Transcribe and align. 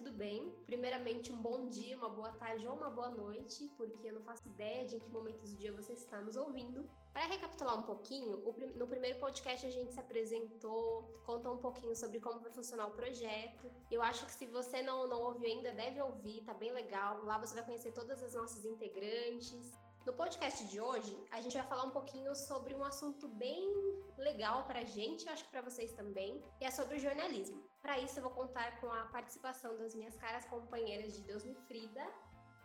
tudo 0.00 0.12
bem? 0.12 0.50
Primeiramente, 0.64 1.30
um 1.30 1.36
bom 1.36 1.68
dia, 1.68 1.94
uma 1.94 2.08
boa 2.08 2.32
tarde 2.32 2.66
ou 2.66 2.74
uma 2.74 2.88
boa 2.88 3.10
noite, 3.10 3.70
porque 3.76 4.08
eu 4.08 4.14
não 4.14 4.22
faço 4.22 4.48
ideia 4.48 4.86
de 4.86 4.96
em 4.96 4.98
que 4.98 5.10
momentos 5.10 5.50
do 5.50 5.56
dia 5.58 5.72
você 5.72 5.92
está 5.92 6.22
nos 6.22 6.36
ouvindo. 6.36 6.88
Para 7.12 7.26
recapitular 7.26 7.78
um 7.78 7.82
pouquinho, 7.82 8.42
no 8.76 8.86
primeiro 8.86 9.18
podcast 9.18 9.66
a 9.66 9.70
gente 9.70 9.92
se 9.92 10.00
apresentou, 10.00 11.02
contou 11.26 11.52
um 11.52 11.58
pouquinho 11.58 11.94
sobre 11.94 12.18
como 12.18 12.40
vai 12.40 12.50
funcionar 12.50 12.86
o 12.86 12.92
projeto. 12.92 13.70
Eu 13.90 14.00
acho 14.00 14.24
que 14.24 14.32
se 14.32 14.46
você 14.46 14.80
não, 14.80 15.06
não 15.06 15.20
ouviu 15.20 15.46
ainda, 15.50 15.70
deve 15.72 16.00
ouvir, 16.00 16.42
tá 16.44 16.54
bem 16.54 16.72
legal. 16.72 17.22
Lá 17.24 17.36
você 17.36 17.54
vai 17.54 17.64
conhecer 17.64 17.92
todas 17.92 18.22
as 18.22 18.32
nossas 18.32 18.64
integrantes, 18.64 19.78
no 20.06 20.14
podcast 20.14 20.64
de 20.64 20.80
hoje, 20.80 21.14
a 21.30 21.42
gente 21.42 21.52
vai 21.52 21.66
falar 21.66 21.84
um 21.84 21.90
pouquinho 21.90 22.34
sobre 22.34 22.74
um 22.74 22.82
assunto 22.82 23.28
bem 23.28 23.99
legal 24.20 24.64
para 24.64 24.80
a 24.80 24.84
gente, 24.84 25.28
acho 25.28 25.44
que 25.44 25.50
para 25.50 25.62
vocês 25.62 25.92
também, 25.92 26.42
e 26.60 26.64
é 26.64 26.70
sobre 26.70 26.98
jornalismo. 26.98 27.62
Para 27.82 27.98
isso, 27.98 28.18
eu 28.18 28.22
vou 28.22 28.32
contar 28.32 28.80
com 28.80 28.92
a 28.92 29.04
participação 29.06 29.76
das 29.78 29.94
minhas 29.94 30.16
caras 30.16 30.44
companheiras 30.46 31.14
de 31.14 31.22
Deus 31.22 31.44
me 31.44 31.54
Frida. 31.54 32.04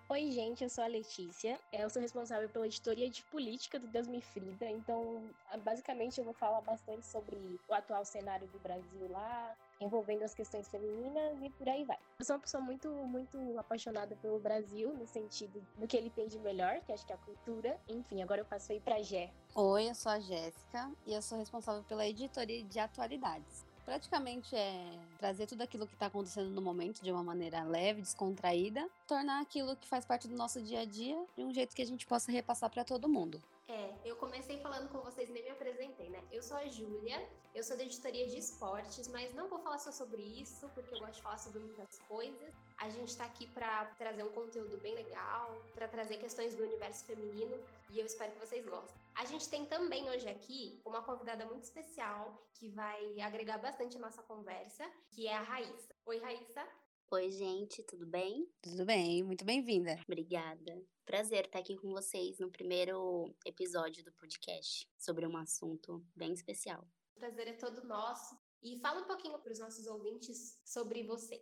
Oi, 0.08 0.30
gente, 0.30 0.64
eu 0.64 0.70
sou 0.70 0.84
a 0.84 0.88
Letícia. 0.88 1.60
Eu 1.74 1.90
sou 1.90 2.00
responsável 2.00 2.48
pela 2.48 2.68
editoria 2.68 3.10
de 3.10 3.24
política 3.24 3.80
do 3.80 3.88
Deus 3.88 4.08
me 4.08 4.22
Frida. 4.22 4.70
Então, 4.70 5.24
basicamente, 5.64 6.20
eu 6.20 6.24
vou 6.24 6.34
falar 6.34 6.62
bastante 6.62 7.08
sobre 7.08 7.36
o 7.68 7.74
atual 7.74 8.06
cenário 8.06 8.48
do 8.50 8.60
Brasil 8.60 9.10
lá, 9.10 9.58
envolvendo 9.82 10.22
as 10.22 10.36
questões 10.36 10.68
femininas 10.68 11.42
e 11.42 11.50
por 11.50 11.68
aí 11.68 11.84
vai. 11.86 11.98
Eu 12.20 12.26
sou 12.26 12.36
uma 12.36 12.42
pessoa 12.44 12.62
muito, 12.62 12.88
muito 12.88 13.58
apaixonada 13.58 14.16
pelo 14.18 14.38
Brasil, 14.38 14.94
no 14.94 15.08
sentido 15.08 15.60
do 15.76 15.88
que 15.88 15.98
ele 15.98 16.12
tem 16.12 16.28
de 16.28 16.38
melhor, 16.38 16.82
que 16.82 16.94
acho 16.94 17.04
que 17.04 17.12
é 17.12 17.16
a 17.16 17.20
cultura. 17.20 17.82
Enfim, 17.90 18.22
agora 18.22 18.42
eu 18.42 18.46
passo 18.46 18.74
aí 18.74 18.80
pra 18.80 19.02
Gé. 19.02 19.34
Oi, 19.56 19.90
eu 19.90 19.96
sou 19.96 20.12
a 20.12 20.20
Jéssica 20.20 20.92
e 21.08 21.16
eu 21.16 21.22
sou 21.24 21.40
responsável 21.40 21.84
pela 21.84 22.06
editoria 22.06 22.64
de 22.64 22.78
atualidades. 22.78 23.65
Praticamente 23.86 24.56
é 24.56 24.98
trazer 25.20 25.46
tudo 25.46 25.62
aquilo 25.62 25.86
que 25.86 25.94
está 25.94 26.08
acontecendo 26.08 26.50
no 26.50 26.62
momento 26.62 27.04
de 27.04 27.12
uma 27.12 27.24
maneira 27.24 27.64
leve, 27.64 28.02
descontraída, 28.02 28.90
tornar 29.08 29.40
aquilo 29.42 29.76
que 29.76 29.88
faz 29.88 30.04
parte 30.04 30.28
do 30.28 30.36
nosso 30.36 30.60
dia 30.60 30.82
a 30.82 30.86
dia 30.86 31.24
de 31.38 31.44
um 31.44 31.54
jeito 31.54 31.76
que 31.76 31.84
a 31.84 31.86
gente 31.86 32.06
possa 32.08 32.32
repassar 32.32 32.70
para 32.72 32.84
todo 32.84 33.08
mundo. 33.08 33.40
É, 33.68 33.96
eu 34.06 34.16
comecei 34.18 34.60
falando 34.60 34.90
com 34.90 35.00
vocês, 35.00 35.28
nem 35.30 35.44
me 35.44 35.50
apresentei, 35.50 36.08
né? 36.10 36.24
Eu 36.32 36.44
sou 36.44 36.56
a 36.56 36.68
Júlia, 36.68 37.28
eu 37.54 37.64
sou 37.64 37.76
da 37.76 37.84
editoria 37.84 38.28
de 38.28 38.38
esportes, 38.38 39.08
mas 39.08 39.34
não 39.34 39.50
vou 39.50 39.58
falar 39.58 39.80
só 39.80 39.92
sobre 39.92 40.22
isso, 40.22 40.70
porque 40.70 40.94
eu 40.94 41.00
gosto 41.00 41.16
de 41.16 41.22
falar 41.24 41.40
sobre 41.40 41.60
muitas 41.60 41.98
coisas. 42.08 42.54
A 42.78 42.90
gente 42.90 43.10
está 43.10 43.26
aqui 43.26 43.48
para 43.48 43.86
trazer 43.98 44.24
um 44.24 44.32
conteúdo 44.32 44.78
bem 44.78 44.94
legal, 44.94 45.60
para 45.74 45.88
trazer 45.88 46.18
questões 46.18 46.54
do 46.54 46.64
universo 46.64 47.06
feminino, 47.06 47.58
e 47.90 48.00
eu 48.00 48.06
espero 48.06 48.32
que 48.34 48.40
vocês 48.40 48.64
gostem. 48.66 49.02
A 49.16 49.26
gente 49.26 49.50
tem 49.50 49.66
também 49.66 50.08
hoje 50.12 50.28
aqui 50.30 50.80
uma 50.86 51.02
convidada 51.02 51.44
muito 51.46 51.64
especial, 51.64 52.40
que 52.54 52.70
vai 52.70 53.20
agregar 53.20 53.58
bastante 53.58 53.98
a 53.98 54.00
nossa 54.00 54.22
conversa, 54.24 54.86
que 55.10 55.26
é 55.26 55.34
a 55.34 55.42
Raíssa. 55.42 55.96
Oi, 56.06 56.20
Raíssa. 56.20 56.68
Oi, 57.12 57.32
gente, 57.32 57.82
tudo 57.84 58.06
bem? 58.06 58.48
Tudo 58.62 58.86
bem, 58.86 59.24
muito 59.24 59.44
bem-vinda. 59.44 60.00
Obrigada. 60.08 60.95
Prazer 61.06 61.46
estar 61.46 61.60
aqui 61.60 61.78
com 61.78 61.92
vocês 61.92 62.40
no 62.40 62.50
primeiro 62.50 63.32
episódio 63.46 64.04
do 64.04 64.12
podcast 64.14 64.90
sobre 64.98 65.28
um 65.28 65.38
assunto 65.38 66.04
bem 66.16 66.34
especial. 66.34 66.84
O 67.16 67.20
prazer 67.20 67.48
é 67.48 67.54
todo 67.54 67.86
nosso. 67.86 68.36
E 68.64 68.80
fala 68.80 69.02
um 69.02 69.08
pouquinho 69.08 69.38
para 69.38 69.52
os 69.52 69.60
nossos 69.60 69.86
ouvintes 69.86 70.60
sobre 70.66 71.04
você. 71.04 71.40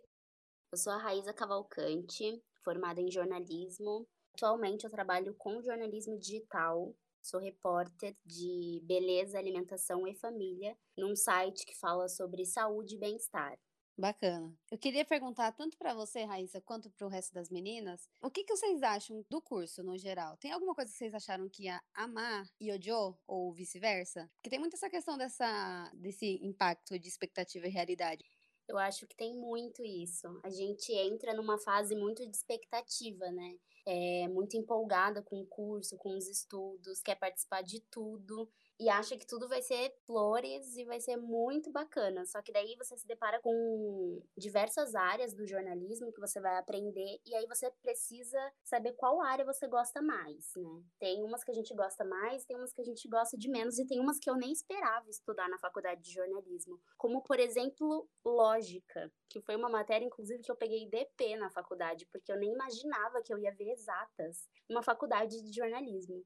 Eu 0.70 0.76
sou 0.76 0.92
a 0.92 0.98
Raíza 0.98 1.32
Cavalcante, 1.32 2.44
formada 2.62 3.00
em 3.00 3.10
jornalismo. 3.10 4.06
Atualmente 4.34 4.84
eu 4.84 4.90
trabalho 4.90 5.34
com 5.34 5.62
jornalismo 5.62 6.18
digital. 6.18 6.94
Sou 7.22 7.40
repórter 7.40 8.14
de 8.22 8.82
beleza, 8.84 9.38
alimentação 9.38 10.06
e 10.06 10.14
família 10.14 10.76
num 10.94 11.16
site 11.16 11.64
que 11.64 11.74
fala 11.74 12.06
sobre 12.06 12.44
saúde 12.44 12.96
e 12.96 12.98
bem-estar. 12.98 13.58
Bacana. 13.96 14.52
Eu 14.72 14.78
queria 14.78 15.04
perguntar 15.04 15.52
tanto 15.52 15.78
para 15.78 15.94
você, 15.94 16.24
Raíssa, 16.24 16.60
quanto 16.60 16.90
para 16.90 17.06
o 17.06 17.10
resto 17.10 17.32
das 17.32 17.48
meninas, 17.48 18.08
o 18.20 18.28
que, 18.28 18.42
que 18.42 18.56
vocês 18.56 18.82
acham 18.82 19.24
do 19.30 19.40
curso 19.40 19.84
no 19.84 19.96
geral? 19.96 20.36
Tem 20.36 20.50
alguma 20.50 20.74
coisa 20.74 20.90
que 20.90 20.98
vocês 20.98 21.14
acharam 21.14 21.48
que 21.48 21.64
ia 21.64 21.80
amar 21.94 22.44
e 22.60 22.72
odiou, 22.72 23.16
ou 23.24 23.52
vice-versa? 23.52 24.28
Porque 24.34 24.50
tem 24.50 24.58
muito 24.58 24.74
essa 24.74 24.90
questão 24.90 25.16
dessa, 25.16 25.92
desse 25.94 26.40
impacto 26.42 26.98
de 26.98 27.08
expectativa 27.08 27.68
e 27.68 27.70
realidade. 27.70 28.24
Eu 28.66 28.78
acho 28.78 29.06
que 29.06 29.14
tem 29.14 29.32
muito 29.36 29.84
isso. 29.84 30.40
A 30.42 30.50
gente 30.50 30.92
entra 30.92 31.34
numa 31.34 31.58
fase 31.58 31.94
muito 31.94 32.26
de 32.26 32.34
expectativa, 32.34 33.30
né? 33.30 33.56
É 33.86 34.26
muito 34.28 34.56
empolgada 34.56 35.22
com 35.22 35.40
o 35.40 35.46
curso, 35.46 35.96
com 35.98 36.16
os 36.16 36.26
estudos, 36.26 37.00
quer 37.00 37.14
participar 37.14 37.62
de 37.62 37.80
tudo 37.80 38.50
e 38.78 38.88
acha 38.88 39.16
que 39.16 39.26
tudo 39.26 39.48
vai 39.48 39.62
ser 39.62 39.94
flores 40.06 40.76
e 40.76 40.84
vai 40.84 41.00
ser 41.00 41.16
muito 41.16 41.70
bacana. 41.70 42.24
Só 42.26 42.42
que 42.42 42.52
daí 42.52 42.74
você 42.76 42.96
se 42.96 43.06
depara 43.06 43.40
com 43.40 44.22
diversas 44.36 44.94
áreas 44.94 45.34
do 45.34 45.46
jornalismo 45.46 46.12
que 46.12 46.20
você 46.20 46.40
vai 46.40 46.56
aprender 46.58 47.20
e 47.24 47.34
aí 47.34 47.46
você 47.46 47.70
precisa 47.82 48.38
saber 48.62 48.92
qual 48.94 49.20
área 49.22 49.44
você 49.44 49.66
gosta 49.66 50.02
mais, 50.02 50.52
né? 50.56 50.82
Tem 50.98 51.22
umas 51.22 51.44
que 51.44 51.50
a 51.50 51.54
gente 51.54 51.74
gosta 51.74 52.04
mais, 52.04 52.44
tem 52.44 52.56
umas 52.56 52.72
que 52.72 52.80
a 52.80 52.84
gente 52.84 53.08
gosta 53.08 53.36
de 53.36 53.48
menos 53.48 53.78
e 53.78 53.86
tem 53.86 54.00
umas 54.00 54.18
que 54.18 54.28
eu 54.28 54.36
nem 54.36 54.52
esperava 54.52 55.08
estudar 55.08 55.48
na 55.48 55.58
faculdade 55.58 56.02
de 56.02 56.12
jornalismo, 56.12 56.80
como 56.96 57.22
por 57.22 57.38
exemplo, 57.38 58.08
lógica, 58.24 59.12
que 59.28 59.40
foi 59.40 59.56
uma 59.56 59.68
matéria 59.68 60.04
inclusive 60.04 60.42
que 60.42 60.50
eu 60.50 60.56
peguei 60.56 60.88
DP 60.88 61.36
na 61.36 61.50
faculdade, 61.50 62.06
porque 62.10 62.32
eu 62.32 62.38
nem 62.38 62.52
imaginava 62.52 63.22
que 63.22 63.32
eu 63.32 63.38
ia 63.38 63.54
ver 63.54 63.70
exatas 63.70 64.48
numa 64.68 64.82
faculdade 64.82 65.42
de 65.42 65.52
jornalismo. 65.52 66.24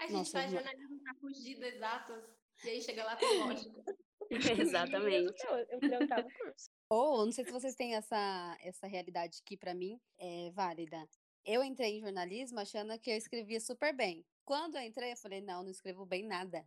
A 0.00 0.06
gente 0.06 0.12
Nossa, 0.12 0.32
faz 0.32 0.50
jornalismo 0.50 0.98
pra 1.00 1.14
fugir 1.16 1.60
das 1.60 1.74
exatas 1.74 2.24
e 2.64 2.70
aí 2.70 2.80
chega 2.80 3.04
lá 3.04 3.16
com 3.16 3.26
lógica. 3.44 3.84
Exatamente. 4.58 5.44
Eu, 5.44 6.08
curso. 6.38 6.70
Ou, 6.88 7.26
não 7.26 7.32
sei 7.32 7.44
se 7.44 7.52
vocês 7.52 7.74
têm 7.74 7.94
essa, 7.94 8.56
essa 8.62 8.86
realidade 8.86 9.42
que 9.44 9.58
para 9.58 9.74
mim 9.74 10.00
é 10.18 10.50
válida. 10.52 11.06
Eu 11.44 11.62
entrei 11.62 11.98
em 11.98 12.00
jornalismo 12.00 12.60
achando 12.60 12.98
que 12.98 13.10
eu 13.10 13.16
escrevia 13.16 13.60
super 13.60 13.94
bem. 13.94 14.24
Quando 14.42 14.76
eu 14.76 14.82
entrei, 14.82 15.12
eu 15.12 15.16
falei, 15.18 15.42
não, 15.42 15.62
não 15.62 15.70
escrevo 15.70 16.06
bem 16.06 16.26
nada. 16.26 16.66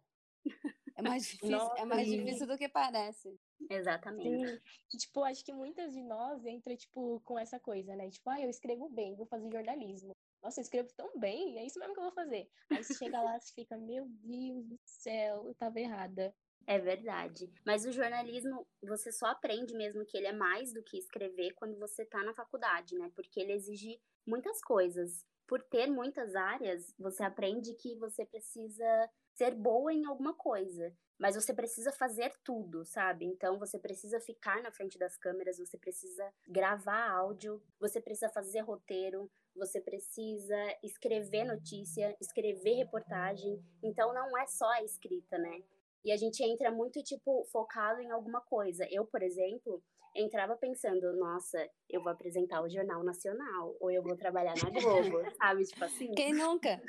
É 0.96 1.02
mais 1.02 1.24
difícil, 1.26 1.58
Nossa, 1.58 1.82
é 1.82 1.86
mais 1.86 2.08
difícil 2.08 2.46
do 2.46 2.58
que 2.58 2.70
parece. 2.70 3.36
Exatamente. 3.68 4.48
Sim. 4.48 4.98
Tipo, 5.00 5.24
acho 5.24 5.44
que 5.44 5.54
muitas 5.54 5.92
de 5.92 6.04
nós 6.04 6.46
entram, 6.46 6.76
tipo, 6.78 7.20
com 7.22 7.40
essa 7.40 7.60
coisa, 7.60 7.96
né? 7.96 8.12
Tipo, 8.12 8.30
ah, 8.30 8.40
eu 8.40 8.50
escrevo 8.50 8.90
bem, 8.90 9.16
vou 9.16 9.26
fazer 9.26 9.50
jornalismo 9.50 10.14
nossa, 10.44 10.60
eu 10.60 10.64
escrevo 10.64 10.90
tão 10.96 11.18
bem, 11.18 11.58
é 11.58 11.66
isso 11.66 11.80
mesmo 11.80 11.94
que 11.94 12.00
eu 12.02 12.04
vou 12.04 12.14
fazer. 12.14 12.50
Aí 12.70 12.84
você 12.84 12.94
chega 12.94 13.22
lá 13.22 13.38
e 13.38 13.54
fica, 13.56 13.78
meu 13.78 14.06
Deus 14.10 14.68
do 14.68 14.80
céu, 14.84 15.48
eu 15.48 15.56
tava 15.56 15.80
errada. 15.80 16.36
É 16.68 16.78
verdade. 16.78 17.50
Mas 17.66 17.86
o 17.86 17.92
jornalismo, 17.92 18.68
você 18.82 19.12
só 19.12 19.28
aprende 19.28 19.74
mesmo 19.76 20.06
que 20.06 20.18
ele 20.18 20.28
é 20.28 20.34
mais 20.34 20.74
do 20.74 20.84
que 20.84 20.98
escrever 20.98 21.54
quando 21.54 21.78
você 21.78 22.06
tá 22.06 22.24
na 22.24 22.34
faculdade, 22.34 22.98
né? 22.98 23.12
Porque 23.16 23.40
ele 23.40 23.54
exige 23.54 24.00
muitas 24.26 24.62
coisas. 24.62 25.26
Por 25.48 25.62
ter 25.62 25.88
muitas 25.88 26.36
áreas, 26.36 26.94
você 26.98 27.24
aprende 27.24 27.74
que 27.76 27.98
você 27.98 28.26
precisa 28.26 29.10
ser 29.34 29.54
boa 29.54 29.94
em 29.94 30.06
alguma 30.06 30.34
coisa 30.34 30.96
mas 31.24 31.36
você 31.36 31.54
precisa 31.54 31.92
fazer 31.92 32.34
tudo, 32.44 32.84
sabe? 32.84 33.24
Então 33.24 33.58
você 33.58 33.80
precisa 33.80 34.20
ficar 34.20 34.62
na 34.62 34.72
frente 34.72 34.98
das 34.98 35.16
câmeras, 35.16 35.58
você 35.58 35.78
precisa 35.78 36.30
gravar 36.48 37.12
áudio, 37.12 37.62
você 37.80 38.02
precisa 38.02 38.28
fazer 38.30 38.60
roteiro, 38.60 39.32
você 39.56 39.80
precisa 39.80 40.58
escrever 40.84 41.46
notícia, 41.46 42.14
escrever 42.20 42.74
reportagem. 42.74 43.64
Então 43.82 44.14
não 44.14 44.38
é 44.38 44.46
só 44.48 44.70
a 44.72 44.84
escrita, 44.84 45.38
né? 45.38 45.64
E 46.04 46.12
a 46.12 46.18
gente 46.18 46.44
entra 46.44 46.70
muito, 46.70 47.02
tipo, 47.02 47.46
focado 47.46 48.02
em 48.02 48.12
alguma 48.12 48.42
coisa. 48.42 48.86
Eu, 48.92 49.06
por 49.06 49.24
exemplo, 49.24 49.82
entrava 50.14 50.58
pensando, 50.58 51.16
nossa, 51.16 51.66
eu 51.90 52.04
vou 52.04 52.12
apresentar 52.12 52.62
o 52.62 52.70
Jornal 52.70 53.02
Nacional, 53.02 53.78
ou 53.80 53.90
eu 53.90 54.04
vou 54.04 54.18
trabalhar 54.18 54.56
na 54.62 54.70
Globo, 54.70 55.24
sabe? 55.38 55.64
Tipo 55.64 55.86
assim. 55.86 56.12
Quem 56.12 56.34
nunca? 56.34 56.82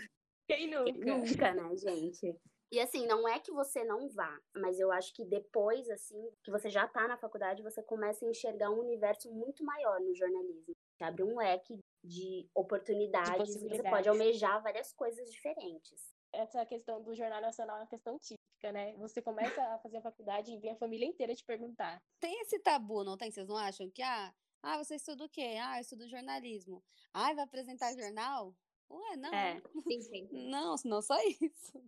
Quem 0.47 0.69
nunca? 0.69 0.93
Quem 0.93 0.95
nunca, 0.95 1.55
né, 1.55 1.77
gente? 1.77 2.37
E 2.73 2.81
assim, 2.81 3.07
não 3.07 3.29
é 3.29 3.39
que 3.39 3.53
você 3.53 3.85
não 3.85 4.09
vá, 4.09 4.41
mas 4.57 4.81
eu 4.81 4.91
acho 4.91 5.15
que 5.15 5.25
depois, 5.25 5.89
assim, 5.91 6.29
que 6.43 6.51
você 6.51 6.69
já 6.69 6.89
tá 6.89 7.07
na 7.07 7.17
faculdade, 7.17 7.63
você 7.63 7.83
começa 7.83 8.25
a 8.25 8.29
enxergar 8.29 8.71
um 8.71 8.81
universo 8.81 9.31
muito 9.33 9.65
maior 9.65 10.01
no 10.01 10.15
jornalismo. 10.15 10.75
Você 10.97 11.05
abre 11.05 11.23
um 11.23 11.37
leque 11.37 11.79
de 12.03 12.49
oportunidades, 12.55 13.55
de 13.55 13.69
você 13.69 13.83
pode 13.83 14.09
almejar 14.09 14.61
várias 14.63 14.93
coisas 14.93 15.31
diferentes. 15.31 16.13
Essa 16.33 16.67
questão 16.67 17.01
do 17.01 17.15
Jornal 17.15 17.41
Nacional 17.41 17.77
é 17.77 17.81
uma 17.81 17.87
questão 17.87 18.19
típica, 18.19 18.73
né? 18.73 18.93
Você 18.97 19.23
começa 19.23 19.63
a 19.63 19.79
fazer 19.79 19.99
a 19.99 20.03
faculdade 20.03 20.51
e 20.51 20.59
vem 20.59 20.73
a 20.73 20.77
família 20.77 21.07
inteira 21.07 21.35
te 21.35 21.45
perguntar. 21.45 22.03
Tem 22.19 22.41
esse 22.41 22.59
tabu, 22.59 23.05
não 23.05 23.17
tem? 23.17 23.31
Vocês 23.31 23.47
não 23.47 23.57
acham 23.57 23.89
que, 23.89 24.03
ah, 24.03 24.35
ah 24.63 24.83
você 24.83 24.97
estuda 24.97 25.25
o 25.25 25.29
quê? 25.29 25.59
Ah, 25.63 25.79
eu 25.79 25.83
estudo 25.83 26.09
jornalismo. 26.09 26.83
Ah, 27.13 27.33
vai 27.33 27.45
apresentar 27.45 27.95
jornal? 27.95 28.53
Ué, 28.91 29.17
não. 29.17 29.35
É, 29.35 29.63
sim, 29.89 30.01
sim. 30.03 30.29
não, 30.33 30.75
não 30.85 31.03
só 31.03 31.17
isso 31.41 31.83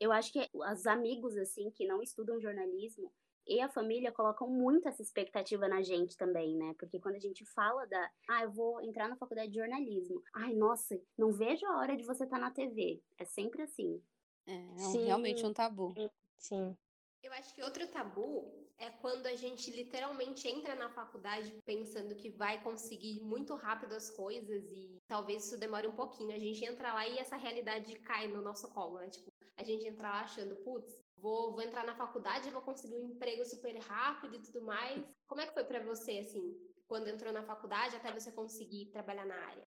eu 0.00 0.10
acho 0.10 0.32
que 0.32 0.48
os 0.54 0.86
amigos, 0.86 1.36
assim, 1.36 1.70
que 1.70 1.86
não 1.86 2.02
estudam 2.02 2.40
jornalismo 2.40 3.12
e 3.46 3.60
a 3.60 3.68
família 3.68 4.10
colocam 4.10 4.48
muito 4.48 4.88
essa 4.88 5.02
expectativa 5.02 5.68
na 5.68 5.82
gente 5.82 6.16
também, 6.16 6.56
né? 6.56 6.74
Porque 6.78 6.98
quando 6.98 7.16
a 7.16 7.20
gente 7.20 7.44
fala 7.44 7.86
da, 7.86 8.10
ah, 8.28 8.42
eu 8.42 8.50
vou 8.50 8.80
entrar 8.80 9.08
na 9.08 9.16
faculdade 9.16 9.50
de 9.50 9.58
jornalismo, 9.58 10.22
ai, 10.34 10.54
nossa, 10.54 10.98
não 11.18 11.32
vejo 11.32 11.66
a 11.66 11.78
hora 11.78 11.96
de 11.96 12.04
você 12.04 12.24
estar 12.24 12.36
tá 12.36 12.42
na 12.42 12.50
TV. 12.50 13.02
É 13.18 13.24
sempre 13.24 13.62
assim. 13.62 14.02
É, 14.46 14.54
é 14.54 15.04
realmente 15.04 15.44
um 15.44 15.52
tabu. 15.52 15.94
Sim. 16.38 16.74
Eu 17.22 17.32
acho 17.34 17.54
que 17.54 17.62
outro 17.62 17.86
tabu 17.88 18.59
é 18.80 18.90
quando 18.90 19.26
a 19.26 19.36
gente 19.36 19.70
literalmente 19.70 20.48
entra 20.48 20.74
na 20.74 20.88
faculdade 20.88 21.54
pensando 21.64 22.14
que 22.14 22.30
vai 22.30 22.62
conseguir 22.62 23.20
muito 23.22 23.54
rápido 23.54 23.94
as 23.94 24.10
coisas 24.10 24.64
e 24.72 24.98
talvez 25.06 25.44
isso 25.44 25.58
demore 25.58 25.86
um 25.86 25.94
pouquinho. 25.94 26.34
A 26.34 26.38
gente 26.38 26.64
entra 26.64 26.92
lá 26.94 27.06
e 27.06 27.18
essa 27.18 27.36
realidade 27.36 27.94
cai 28.00 28.26
no 28.26 28.40
nosso 28.40 28.68
colo, 28.72 28.98
né? 28.98 29.10
Tipo, 29.10 29.30
a 29.56 29.62
gente 29.62 29.86
entra 29.86 30.08
lá 30.08 30.20
achando, 30.22 30.56
putz, 30.56 30.98
vou, 31.18 31.52
vou 31.52 31.60
entrar 31.60 31.84
na 31.84 31.94
faculdade, 31.94 32.50
vou 32.50 32.62
conseguir 32.62 32.96
um 32.96 33.10
emprego 33.10 33.44
super 33.44 33.76
rápido 33.80 34.36
e 34.36 34.42
tudo 34.42 34.62
mais. 34.62 35.04
Como 35.28 35.42
é 35.42 35.46
que 35.46 35.52
foi 35.52 35.64
para 35.64 35.84
você, 35.84 36.18
assim, 36.18 36.56
quando 36.88 37.08
entrou 37.08 37.32
na 37.32 37.42
faculdade 37.42 37.94
até 37.94 38.10
você 38.10 38.32
conseguir 38.32 38.86
trabalhar 38.86 39.26
na 39.26 39.36
área? 39.36 39.68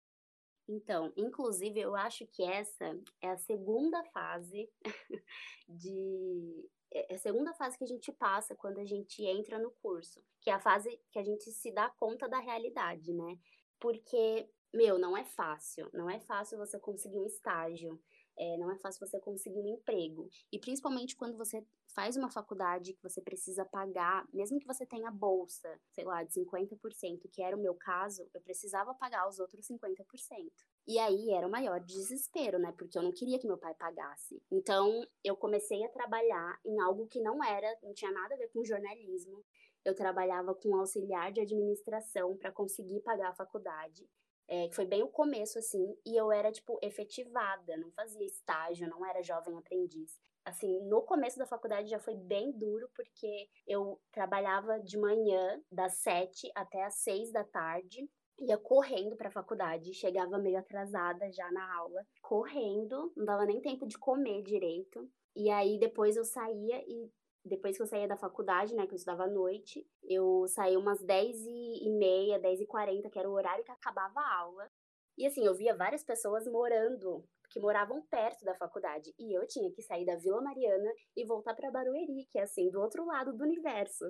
Então, 0.67 1.13
inclusive, 1.17 1.79
eu 1.79 1.95
acho 1.95 2.27
que 2.27 2.43
essa 2.43 2.99
é 3.21 3.31
a 3.31 3.37
segunda 3.37 4.03
fase 4.05 4.71
de. 5.69 6.71
É, 6.95 7.13
é 7.13 7.17
a 7.17 7.19
segunda 7.19 7.53
fase 7.53 7.77
que 7.77 7.85
a 7.85 7.89
gente 7.89 8.13
passa 8.13 8.55
quando 8.55 8.79
a 8.79 8.85
gente 8.85 9.25
entra 9.25 9.59
no 9.59 9.73
curso, 9.83 10.25
que 10.41 10.49
é 10.49 10.53
a 10.55 10.61
fase 10.61 10.99
que 11.11 11.19
a 11.19 11.25
gente 11.25 11.51
se 11.51 11.73
dá 11.73 11.91
conta 11.91 12.29
da 12.29 12.39
realidade, 12.39 13.13
né? 13.13 13.37
Porque, 13.81 14.49
meu, 14.73 14.99
não 14.99 15.17
é 15.17 15.25
fácil. 15.25 15.91
Não 15.93 16.09
é 16.09 16.21
fácil 16.21 16.57
você 16.57 16.79
conseguir 16.79 17.19
um 17.19 17.27
estágio. 17.27 18.01
É, 18.37 18.57
não 18.57 18.71
é 18.71 18.79
fácil 18.79 19.07
você 19.07 19.21
conseguir 19.21 19.61
um 19.61 19.75
emprego. 19.75 20.29
E 20.51 20.59
principalmente 20.59 21.17
quando 21.17 21.37
você 21.37 21.65
faz 21.95 22.17
uma 22.17 22.31
faculdade 22.31 22.93
que 22.93 23.03
você 23.03 23.21
precisa 23.21 23.65
pagar, 23.65 24.27
mesmo 24.33 24.59
que 24.59 24.67
você 24.67 24.85
tenha 24.85 25.11
bolsa, 25.11 25.81
sei 25.93 26.05
lá, 26.05 26.25
de 26.25 26.33
50%, 26.33 27.29
que 27.31 27.43
era 27.43 27.57
o 27.57 27.61
meu 27.61 27.75
caso, 27.75 28.29
eu 28.35 28.41
precisava 28.41 28.95
pagar 28.95 29.29
os 29.29 29.39
outros 29.39 29.67
50%. 29.67 30.51
E 30.87 30.99
aí 30.99 31.31
era 31.33 31.47
o 31.47 31.51
maior 31.51 31.81
desespero, 31.81 32.59
né? 32.59 32.73
Porque 32.77 32.99
eu 32.99 33.03
não 33.03 33.13
queria 33.13 33.39
que 33.39 33.47
meu 33.47 33.57
pai 33.57 33.75
pagasse. 33.75 34.43
Então, 34.51 35.07
eu 35.23 35.35
comecei 35.35 35.83
a 35.85 35.89
trabalhar 35.89 36.61
em 36.65 36.79
algo 36.81 37.07
que 37.07 37.21
não 37.21 37.43
era, 37.43 37.67
não 37.83 37.95
tinha 37.95 38.13
nada 38.13 38.35
a 38.35 38.39
ver 38.39 38.49
com 38.49 38.65
jornalismo. 38.65 39.43
Eu 39.83 39.95
trabalhava 39.95 40.55
com 40.55 40.77
auxiliar 40.77 41.33
de 41.33 41.41
administração 41.41 42.37
para 42.37 42.53
conseguir 42.53 43.01
pagar 43.01 43.31
a 43.31 43.35
faculdade. 43.35 44.07
É, 44.47 44.69
foi 44.73 44.85
bem 44.85 45.03
o 45.03 45.09
começo, 45.09 45.59
assim, 45.59 45.97
e 46.05 46.17
eu 46.17 46.31
era, 46.31 46.53
tipo, 46.53 46.79
efetivada, 46.83 47.79
não 47.79 47.91
fazia 47.93 48.27
estágio, 48.27 48.89
não 48.89 49.05
era 49.07 49.23
jovem 49.23 49.57
aprendiz. 49.57 50.19
Assim, 50.45 50.83
no 50.83 51.01
começo 51.01 51.39
da 51.39 51.47
faculdade 51.47 51.89
já 51.89 51.99
foi 51.99 52.15
bem 52.15 52.53
duro, 52.53 52.91
porque 52.95 53.49
eu 53.67 53.99
trabalhava 54.13 54.79
de 54.81 54.99
manhã, 54.99 55.63
das 55.73 55.95
sete 55.95 56.51
até 56.55 56.85
as 56.85 56.97
seis 56.97 57.33
da 57.33 57.43
tarde, 57.43 58.07
ia 58.39 58.57
correndo 58.59 59.17
para 59.17 59.29
a 59.29 59.33
faculdade, 59.33 59.95
chegava 59.95 60.39
meio 60.39 60.59
atrasada 60.59 61.31
já 61.33 61.51
na 61.53 61.77
aula, 61.77 62.07
correndo, 62.21 63.13
não 63.17 63.25
dava 63.25 63.45
nem 63.45 63.61
tempo 63.61 63.87
de 63.87 63.99
comer 63.99 64.43
direito. 64.43 65.09
E 65.37 65.51
aí 65.51 65.79
depois 65.79 66.17
eu 66.17 66.25
saía 66.25 66.83
e 66.87 67.11
depois 67.45 67.77
que 67.77 67.83
eu 67.83 67.87
saía 67.87 68.09
da 68.09 68.17
faculdade, 68.17 68.75
né, 68.75 68.87
que 68.87 68.95
eu 68.95 68.97
estudava 68.97 69.25
à 69.25 69.29
noite, 69.29 69.87
eu 70.03 70.47
saía 70.49 70.79
umas 70.79 71.03
10 71.03 71.37
e 71.45 71.91
meia, 71.91 72.39
10 72.39 72.63
e 72.63 72.67
40, 72.67 73.11
que 73.11 73.19
era 73.19 73.29
o 73.29 73.35
horário 73.35 73.65
que 73.65 73.71
acabava 73.71 74.19
a 74.19 74.39
aula. 74.39 74.71
E 75.17 75.27
assim, 75.27 75.45
eu 75.45 75.55
via 75.55 75.77
várias 75.77 76.03
pessoas 76.03 76.47
morando, 76.47 77.25
que 77.51 77.61
moravam 77.61 78.03
perto 78.11 78.45
da 78.45 78.55
faculdade, 78.55 79.15
e 79.19 79.33
eu 79.33 79.47
tinha 79.47 79.71
que 79.71 79.81
sair 79.81 80.05
da 80.05 80.17
Vila 80.17 80.43
Mariana 80.43 80.93
e 81.17 81.25
voltar 81.25 81.55
para 81.55 81.71
Barueri, 81.71 82.27
que 82.29 82.39
é 82.39 82.43
assim, 82.43 82.69
do 82.69 82.81
outro 82.81 83.05
lado 83.07 83.33
do 83.33 83.45
universo. 83.45 84.05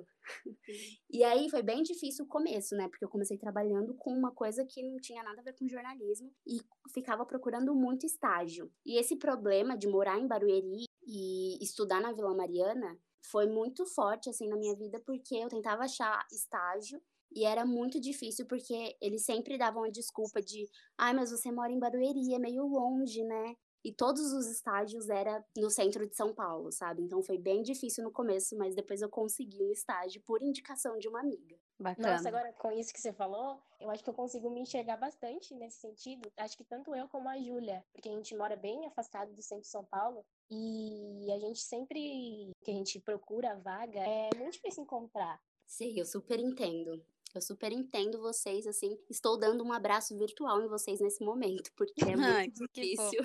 e 1.09 1.23
aí 1.23 1.49
foi 1.49 1.61
bem 1.61 1.83
difícil 1.83 2.25
o 2.25 2.27
começo, 2.27 2.75
né, 2.75 2.87
porque 2.89 3.05
eu 3.05 3.09
comecei 3.09 3.37
trabalhando 3.37 3.93
com 3.95 4.11
uma 4.11 4.31
coisa 4.31 4.65
que 4.65 4.81
não 4.81 4.97
tinha 4.97 5.21
nada 5.23 5.41
a 5.41 5.43
ver 5.43 5.53
com 5.53 5.67
jornalismo 5.67 6.33
e 6.47 6.59
ficava 6.91 7.25
procurando 7.25 7.75
muito 7.75 8.05
estágio. 8.05 8.71
E 8.83 8.97
esse 8.97 9.15
problema 9.15 9.77
de 9.77 9.87
morar 9.87 10.19
em 10.19 10.27
Barueri 10.27 10.85
e 11.05 11.63
estudar 11.63 12.01
na 12.01 12.13
Vila 12.13 12.33
Mariana 12.33 12.97
foi 13.29 13.47
muito 13.47 13.85
forte 13.85 14.29
assim 14.29 14.47
na 14.47 14.57
minha 14.57 14.75
vida 14.75 14.99
porque 15.05 15.35
eu 15.35 15.49
tentava 15.49 15.83
achar 15.83 16.25
estágio 16.31 17.01
e 17.35 17.43
era 17.43 17.65
muito 17.65 17.99
difícil 17.99 18.45
porque 18.47 18.95
eles 19.01 19.25
sempre 19.25 19.57
davam 19.57 19.83
a 19.83 19.89
desculpa 19.89 20.41
de, 20.41 20.69
ai, 20.97 21.13
mas 21.13 21.31
você 21.31 21.51
mora 21.51 21.71
em 21.71 21.79
Barueri, 21.79 22.33
é 22.33 22.39
meio 22.39 22.65
longe, 22.65 23.23
né? 23.23 23.55
E 23.83 23.93
todos 23.93 24.33
os 24.33 24.47
estágios 24.47 25.09
era 25.09 25.45
no 25.55 25.69
centro 25.69 26.07
de 26.07 26.15
São 26.15 26.33
Paulo, 26.33 26.71
sabe? 26.71 27.03
Então 27.03 27.21
foi 27.21 27.37
bem 27.37 27.61
difícil 27.61 28.03
no 28.03 28.11
começo, 28.11 28.57
mas 28.57 28.73
depois 28.73 28.99
eu 28.99 29.09
consegui 29.09 29.61
um 29.61 29.69
estágio 29.69 30.23
por 30.25 30.41
indicação 30.41 30.97
de 30.97 31.07
uma 31.07 31.19
amiga. 31.19 31.55
Bacana. 31.79 32.13
Nossa, 32.13 32.29
agora 32.29 32.51
com 32.53 32.71
isso 32.71 32.91
que 32.91 32.99
você 32.99 33.13
falou, 33.13 33.61
eu 33.79 33.91
acho 33.91 34.03
que 34.03 34.09
eu 34.09 34.13
consigo 34.13 34.49
me 34.49 34.61
enxergar 34.61 34.97
bastante 34.97 35.53
nesse 35.53 35.81
sentido. 35.81 36.31
Acho 36.37 36.57
que 36.57 36.63
tanto 36.63 36.95
eu 36.95 37.07
como 37.09 37.29
a 37.29 37.37
Júlia, 37.37 37.85
porque 37.93 38.09
a 38.09 38.13
gente 38.13 38.35
mora 38.35 38.55
bem 38.55 38.87
afastado 38.87 39.31
do 39.33 39.43
centro 39.43 39.63
de 39.63 39.69
São 39.69 39.85
Paulo 39.85 40.25
e 40.49 41.31
a 41.31 41.37
gente 41.37 41.59
sempre 41.59 42.51
que 42.63 42.71
a 42.71 42.73
gente 42.73 42.99
procura 43.01 43.51
a 43.51 43.59
vaga 43.59 43.99
é 43.99 44.29
muito 44.35 44.53
difícil 44.53 44.83
encontrar. 44.83 45.39
Sim, 45.67 45.99
eu 45.99 46.05
super 46.05 46.39
entendo. 46.39 47.05
Eu 47.35 47.41
super 47.41 47.71
entendo 47.71 48.21
vocês, 48.21 48.65
assim, 48.65 48.97
estou 49.09 49.37
dando 49.37 49.63
um 49.63 49.73
abraço 49.73 50.17
virtual 50.17 50.61
em 50.61 50.67
vocês 50.69 51.01
nesse 51.01 51.23
momento, 51.23 51.69
porque 51.75 52.01
é 52.03 52.15
muito 52.15 52.23
Ai, 52.23 52.47
difícil. 52.47 53.19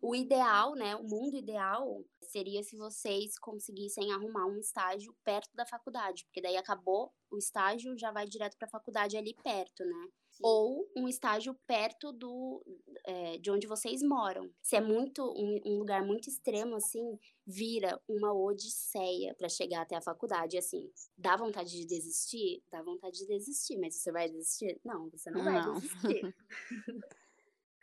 o 0.00 0.14
ideal, 0.14 0.74
né, 0.74 0.94
o 0.94 1.02
mundo 1.02 1.36
ideal 1.36 2.04
seria 2.22 2.62
se 2.62 2.76
vocês 2.76 3.38
conseguissem 3.38 4.12
arrumar 4.12 4.46
um 4.46 4.58
estágio 4.58 5.12
perto 5.24 5.50
da 5.54 5.66
faculdade, 5.66 6.24
porque 6.26 6.40
daí 6.40 6.56
acabou 6.56 7.12
o 7.28 7.36
estágio, 7.36 7.98
já 7.98 8.12
vai 8.12 8.26
direto 8.26 8.56
para 8.56 8.68
a 8.68 8.70
faculdade 8.70 9.16
ali 9.16 9.34
perto, 9.42 9.84
né? 9.84 10.08
Ou 10.42 10.88
um 10.96 11.08
estágio 11.08 11.54
perto 11.66 12.12
do 12.12 12.62
é, 13.06 13.38
de 13.38 13.50
onde 13.50 13.66
vocês 13.66 14.02
moram. 14.02 14.50
Se 14.60 14.76
é 14.76 14.80
muito 14.80 15.22
um, 15.22 15.60
um, 15.64 15.78
lugar 15.78 16.04
muito 16.04 16.28
extremo 16.28 16.76
assim, 16.76 17.18
vira 17.46 18.00
uma 18.08 18.32
odisseia 18.32 19.34
para 19.34 19.48
chegar 19.48 19.82
até 19.82 19.96
a 19.96 20.02
faculdade. 20.02 20.58
Assim, 20.58 20.90
dá 21.16 21.36
vontade 21.36 21.70
de 21.70 21.86
desistir, 21.86 22.62
dá 22.70 22.82
vontade 22.82 23.18
de 23.18 23.26
desistir, 23.26 23.78
mas 23.78 23.96
você 23.96 24.10
vai 24.10 24.28
desistir? 24.28 24.80
Não, 24.84 25.08
você 25.10 25.30
não, 25.30 25.44
não. 25.44 25.52
vai 25.52 25.80
desistir. 25.80 26.34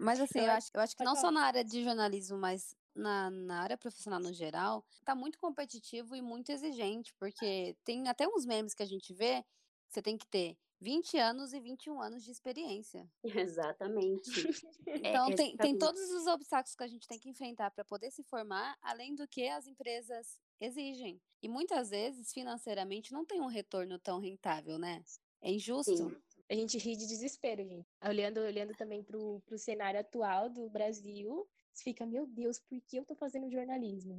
Mas 0.02 0.20
assim, 0.20 0.40
eu 0.40 0.52
acho, 0.52 0.72
eu 0.74 0.82
acho 0.82 0.98
que 0.98 1.04
não 1.04 1.16
só 1.16 1.30
na 1.30 1.46
área 1.46 1.64
de 1.64 1.84
jornalismo, 1.84 2.36
mas 2.36 2.76
na, 2.96 3.30
na 3.30 3.62
área 3.62 3.78
profissional 3.78 4.20
no 4.20 4.34
geral, 4.34 4.84
tá 5.06 5.14
muito 5.14 5.38
competitivo 5.38 6.16
e 6.16 6.22
muito 6.24 6.52
exigente, 6.52 7.14
porque 7.20 7.78
tem 7.84 8.08
até 8.08 8.28
uns 8.28 8.44
memes 8.44 8.74
que 8.74 8.82
a 8.82 8.88
gente 8.88 9.14
vê, 9.14 9.46
você 9.88 10.02
tem 10.02 10.18
que 10.18 10.26
ter 10.26 10.58
20 10.82 11.18
anos 11.18 11.54
e 11.54 11.60
21 11.60 12.02
anos 12.02 12.24
de 12.24 12.32
experiência. 12.32 13.08
Exatamente. 13.24 14.30
então, 14.88 15.30
é, 15.30 15.36
tem, 15.36 15.56
tem 15.56 15.78
todos 15.78 16.02
os 16.12 16.28
obstáculos 16.28 16.76
que 16.76 16.84
a 16.84 16.88
gente 16.88 17.08
tem 17.08 17.20
que 17.20 17.30
enfrentar 17.30 17.72
para 17.72 17.86
poder 17.86 18.12
se 18.12 18.24
formar, 18.24 18.76
além 18.82 19.14
do 19.16 19.28
que 19.28 19.48
as 19.48 19.68
empresas 19.68 20.40
exigem. 20.60 21.22
E 21.42 21.48
muitas 21.48 21.90
vezes, 21.90 22.34
financeiramente, 22.34 23.14
não 23.14 23.26
tem 23.26 23.40
um 23.40 23.48
retorno 23.48 24.00
tão 24.00 24.20
rentável, 24.20 24.78
né? 24.78 25.04
É 25.42 25.52
injusto. 25.52 25.96
Sim 25.96 26.16
a 26.52 26.56
gente 26.56 26.78
ri 26.78 26.98
de 26.98 27.08
desespero, 27.08 27.64
gente. 27.64 27.88
Olhando, 28.06 28.42
olhando 28.42 28.74
também 28.76 29.02
para 29.02 29.18
o 29.18 29.42
cenário 29.58 30.02
atual 30.02 30.50
do 30.50 30.70
Brasil, 30.70 31.48
fica, 31.74 32.06
meu 32.06 32.28
Deus, 32.28 32.60
por 32.60 32.82
que 32.82 32.98
eu 32.98 33.06
tô 33.06 33.16
fazendo 33.16 33.50
jornalismo? 33.50 34.18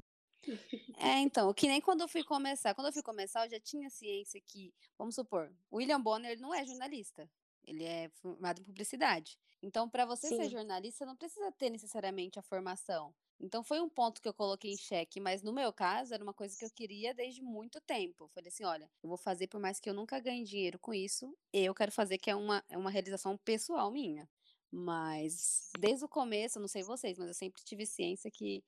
É, 0.97 1.19
então, 1.19 1.53
que 1.53 1.67
nem 1.67 1.81
quando 1.81 2.01
eu 2.01 2.07
fui 2.07 2.23
começar. 2.23 2.73
Quando 2.73 2.87
eu 2.87 2.93
fui 2.93 3.03
começar, 3.03 3.45
eu 3.45 3.49
já 3.49 3.59
tinha 3.59 3.89
ciência 3.89 4.39
que, 4.41 4.73
vamos 4.97 5.15
supor, 5.15 5.51
William 5.71 5.99
Bonner 5.99 6.39
não 6.39 6.53
é 6.53 6.65
jornalista. 6.65 7.29
Ele 7.65 7.83
é 7.83 8.09
formado 8.09 8.61
em 8.61 8.63
publicidade. 8.63 9.37
Então, 9.61 9.89
para 9.89 10.05
você 10.05 10.27
Sim. 10.27 10.37
ser 10.37 10.49
jornalista, 10.49 11.05
não 11.05 11.15
precisa 11.15 11.51
ter 11.53 11.69
necessariamente 11.69 12.37
a 12.37 12.41
formação. 12.41 13.13
Então 13.39 13.61
foi 13.61 13.81
um 13.81 13.89
ponto 13.89 14.21
que 14.21 14.27
eu 14.27 14.33
coloquei 14.33 14.71
em 14.71 14.77
xeque, 14.77 15.19
mas 15.19 15.43
no 15.43 15.51
meu 15.51 15.73
caso 15.73 16.13
era 16.13 16.23
uma 16.23 16.33
coisa 16.33 16.57
que 16.57 16.63
eu 16.63 16.69
queria 16.71 17.13
desde 17.13 17.41
muito 17.41 17.81
tempo. 17.81 18.23
Eu 18.23 18.29
falei 18.29 18.47
assim, 18.47 18.63
olha, 18.63 18.89
eu 19.01 19.09
vou 19.09 19.17
fazer 19.17 19.47
por 19.47 19.59
mais 19.59 19.79
que 19.81 19.89
eu 19.89 19.93
nunca 19.93 20.19
ganhe 20.19 20.45
dinheiro 20.45 20.79
com 20.79 20.93
isso, 20.93 21.37
eu 21.51 21.73
quero 21.73 21.91
fazer 21.91 22.17
que 22.17 22.29
é 22.29 22.35
uma, 22.35 22.63
é 22.69 22.77
uma 22.77 22.89
realização 22.89 23.37
pessoal 23.37 23.91
minha. 23.91 24.29
Mas 24.71 25.69
desde 25.77 26.05
o 26.05 26.09
começo, 26.09 26.59
não 26.59 26.69
sei 26.69 26.83
vocês, 26.83 27.17
mas 27.17 27.27
eu 27.27 27.33
sempre 27.33 27.61
tive 27.63 27.85
ciência 27.85 28.31
que 28.31 28.63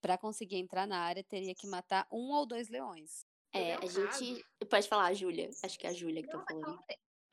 para 0.00 0.18
conseguir 0.18 0.56
entrar 0.56 0.86
na 0.86 0.98
área 0.98 1.24
teria 1.24 1.54
que 1.54 1.66
matar 1.66 2.06
um 2.10 2.32
ou 2.32 2.46
dois 2.46 2.68
leões. 2.68 3.26
É, 3.52 3.74
a 3.74 3.86
gente. 3.86 4.44
Pode 4.68 4.88
falar, 4.88 5.14
Júlia. 5.14 5.50
Acho 5.64 5.78
que 5.78 5.86
é 5.86 5.90
a 5.90 5.94
Júlia 5.94 6.22
que 6.22 6.28
tá 6.28 6.44
falando. 6.48 6.78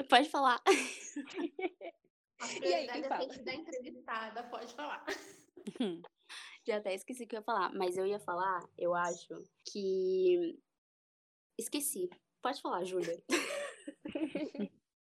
Pode 0.10 0.30
falar. 0.30 0.62
A 2.40 2.48
prioridade 2.48 3.06
é 3.06 3.20
sempre 3.20 3.44
da 3.44 3.54
entrevistada, 3.54 4.44
pode 4.44 4.74
falar. 4.74 5.06
Já 6.66 6.78
até 6.78 6.94
esqueci 6.94 7.24
o 7.24 7.28
que 7.28 7.36
eu 7.36 7.40
ia 7.40 7.44
falar, 7.44 7.74
mas 7.74 7.98
eu 7.98 8.06
ia 8.06 8.20
falar, 8.20 8.68
eu 8.78 8.94
acho, 8.94 9.34
que. 9.66 10.60
Esqueci. 11.58 12.10
Pode 12.42 12.62
falar, 12.62 12.84
Júlia. 12.84 13.22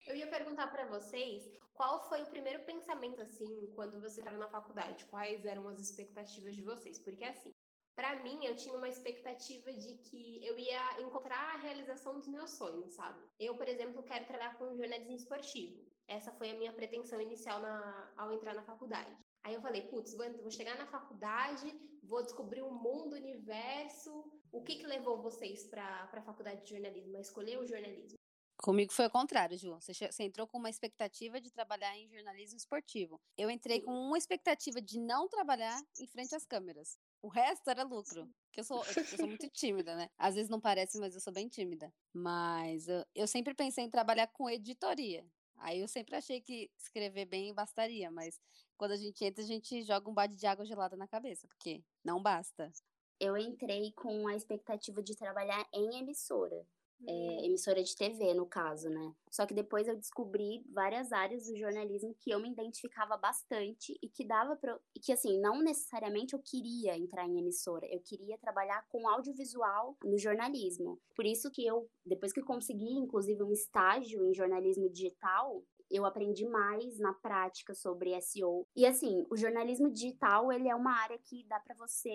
eu 0.07 0.17
ia 0.17 0.27
perguntar 0.29 0.67
para 0.69 0.87
vocês 0.87 1.45
qual 1.75 2.09
foi 2.09 2.23
o 2.23 2.27
primeiro 2.27 2.65
pensamento, 2.65 3.21
assim, 3.21 3.71
quando 3.75 4.01
você 4.01 4.21
entraram 4.21 4.39
na 4.39 4.49
faculdade? 4.49 5.05
Quais 5.07 5.45
eram 5.45 5.69
as 5.69 5.81
expectativas 5.81 6.55
de 6.55 6.63
vocês? 6.63 6.99
Porque, 6.99 7.25
assim, 7.25 7.53
para 7.97 8.23
mim, 8.23 8.45
eu 8.45 8.57
tinha 8.57 8.77
uma 8.77 8.89
expectativa 8.89 9.73
de 9.73 9.95
que 9.99 10.45
eu 10.45 10.59
ia 10.59 11.01
encontrar 11.03 11.55
a 11.55 11.59
realização 11.59 12.19
dos 12.19 12.29
meus 12.29 12.51
sonhos, 12.51 12.95
sabe? 12.95 13.21
Eu, 13.39 13.57
por 13.57 13.69
exemplo, 13.69 14.03
quero 14.03 14.25
trabalhar 14.25 14.57
com 14.57 14.77
jornalismo 14.77 15.17
esportivo. 15.17 15.85
Essa 16.07 16.33
foi 16.33 16.51
a 16.51 16.59
minha 16.59 16.73
pretensão 16.73 17.21
inicial 17.21 17.61
na, 17.61 18.13
ao 18.17 18.33
entrar 18.33 18.55
na 18.55 18.63
faculdade. 18.63 19.17
Aí 19.43 19.55
eu 19.55 19.61
falei, 19.61 19.83
putz, 19.83 20.15
vou, 20.15 20.31
vou, 20.43 20.51
chegar 20.51 20.77
na 20.77 20.87
faculdade, 20.87 21.73
vou 22.03 22.23
descobrir 22.23 22.63
o 22.63 22.69
um 22.69 22.75
mundo, 22.75 23.13
o 23.13 23.19
universo. 23.19 24.25
O 24.53 24.63
que, 24.63 24.77
que 24.77 24.87
levou 24.87 25.23
vocês 25.23 25.65
para 25.67 26.09
a 26.13 26.23
faculdade 26.23 26.63
de 26.63 26.71
jornalismo, 26.71 27.17
a 27.17 27.21
escolher 27.21 27.59
o 27.59 27.67
jornalismo? 27.67 28.19
Comigo 28.65 28.95
foi 28.95 29.05
o 29.05 29.11
contrário, 29.11 29.59
Ju. 29.59 29.75
Você, 29.75 29.93
você, 29.93 30.23
entrou 30.23 30.47
com 30.47 30.57
uma 30.57 30.71
expectativa 30.71 31.39
de 31.39 31.51
trabalhar 31.51 31.95
em 31.99 32.09
jornalismo 32.09 32.57
esportivo. 32.57 33.21
Eu 33.37 33.51
entrei 33.51 33.83
com 33.83 33.93
uma 33.93 34.17
expectativa 34.17 34.81
de 34.81 34.99
não 34.99 35.29
trabalhar 35.29 35.79
em 36.01 36.07
frente 36.07 36.35
às 36.35 36.47
câmeras. 36.47 36.97
O 37.21 37.29
resto 37.29 37.69
era 37.69 37.83
lucro. 37.83 38.27
Eu 38.57 38.65
sou, 38.65 38.83
eu, 38.87 39.05
sou 39.05 39.27
muito 39.27 39.51
tímida, 39.51 39.95
né? 39.95 40.09
Às 40.17 40.37
vezes 40.37 40.49
não 40.49 40.63
parece, 40.63 40.99
mas 40.99 41.15
eu 41.15 41.21
sou 41.21 41.31
bem 41.31 41.47
tímida. 41.47 41.93
Mas 42.11 42.89
eu, 42.89 43.05
eu 43.15 43.27
sempre 43.27 43.53
pensei 43.53 43.85
em 43.85 43.91
trabalhar 43.91 44.29
com 44.29 44.49
editoria. 44.49 45.27
Aí 45.59 45.81
eu 45.81 45.87
sempre 45.87 46.17
achei 46.17 46.41
que 46.41 46.71
escrever 46.79 47.27
bem 47.27 47.53
bastaria, 47.53 48.11
mas 48.11 48.41
quando 48.79 48.93
a 48.93 48.97
gente 48.97 49.23
entra, 49.23 49.45
a 49.45 49.47
gente 49.47 49.83
joga 49.83 50.09
um 50.09 50.15
balde 50.15 50.37
de 50.37 50.47
água 50.47 50.65
gelada 50.65 50.97
na 50.97 51.07
cabeça, 51.07 51.47
porque 51.49 51.85
não 52.03 52.23
basta. 52.23 52.73
Eu 53.21 53.37
entrei 53.37 53.93
com 53.93 54.27
a 54.27 54.35
expectativa 54.35 55.03
de 55.03 55.15
trabalhar 55.15 55.69
em 55.71 55.99
emissora 55.99 56.67
é, 57.07 57.47
emissora 57.47 57.83
de 57.83 57.95
TV, 57.97 58.35
no 58.35 58.47
caso, 58.47 58.89
né? 58.89 59.15
Só 59.31 59.47
que 59.47 59.55
depois 59.55 59.89
eu 59.89 59.97
descobri 59.97 60.65
várias 60.73 61.13
áreas 61.13 61.47
do 61.47 61.57
jornalismo 61.57 62.15
que 62.21 62.31
eu 62.31 62.41
me 62.41 62.51
identificava 62.51 63.17
bastante 63.17 63.99
e 64.03 64.09
que 64.09 64.25
dava 64.25 64.57
para 64.57 64.79
e 64.95 65.01
que 65.01 65.13
assim, 65.13 65.41
não 65.41 65.61
necessariamente 65.63 66.35
eu 66.35 66.41
queria 66.41 66.97
entrar 66.97 67.27
em 67.27 67.39
emissora, 67.39 67.87
eu 67.87 68.01
queria 68.01 68.39
trabalhar 68.39 68.85
com 68.89 69.09
audiovisual 69.09 69.97
no 70.05 70.19
jornalismo. 70.19 71.01
Por 71.15 71.27
isso 71.27 71.51
que 71.51 71.67
eu, 71.67 71.89
depois 72.05 72.33
que 72.33 72.43
consegui 72.43 72.93
inclusive 72.93 73.43
um 73.43 73.53
estágio 73.53 74.25
em 74.25 74.35
jornalismo 74.35 74.89
digital, 74.89 75.63
eu 75.91 76.05
aprendi 76.05 76.47
mais 76.47 76.99
na 76.99 77.13
prática 77.13 77.75
sobre 77.75 78.21
SEO. 78.21 78.67
E 78.75 78.87
assim, 78.87 79.25
o 79.31 79.37
jornalismo 79.37 79.91
digital, 79.91 80.51
ele 80.53 80.69
é 80.69 80.75
uma 80.75 80.93
área 81.03 81.19
que 81.19 81.45
dá 81.47 81.61
para 81.61 81.75
você 81.77 82.11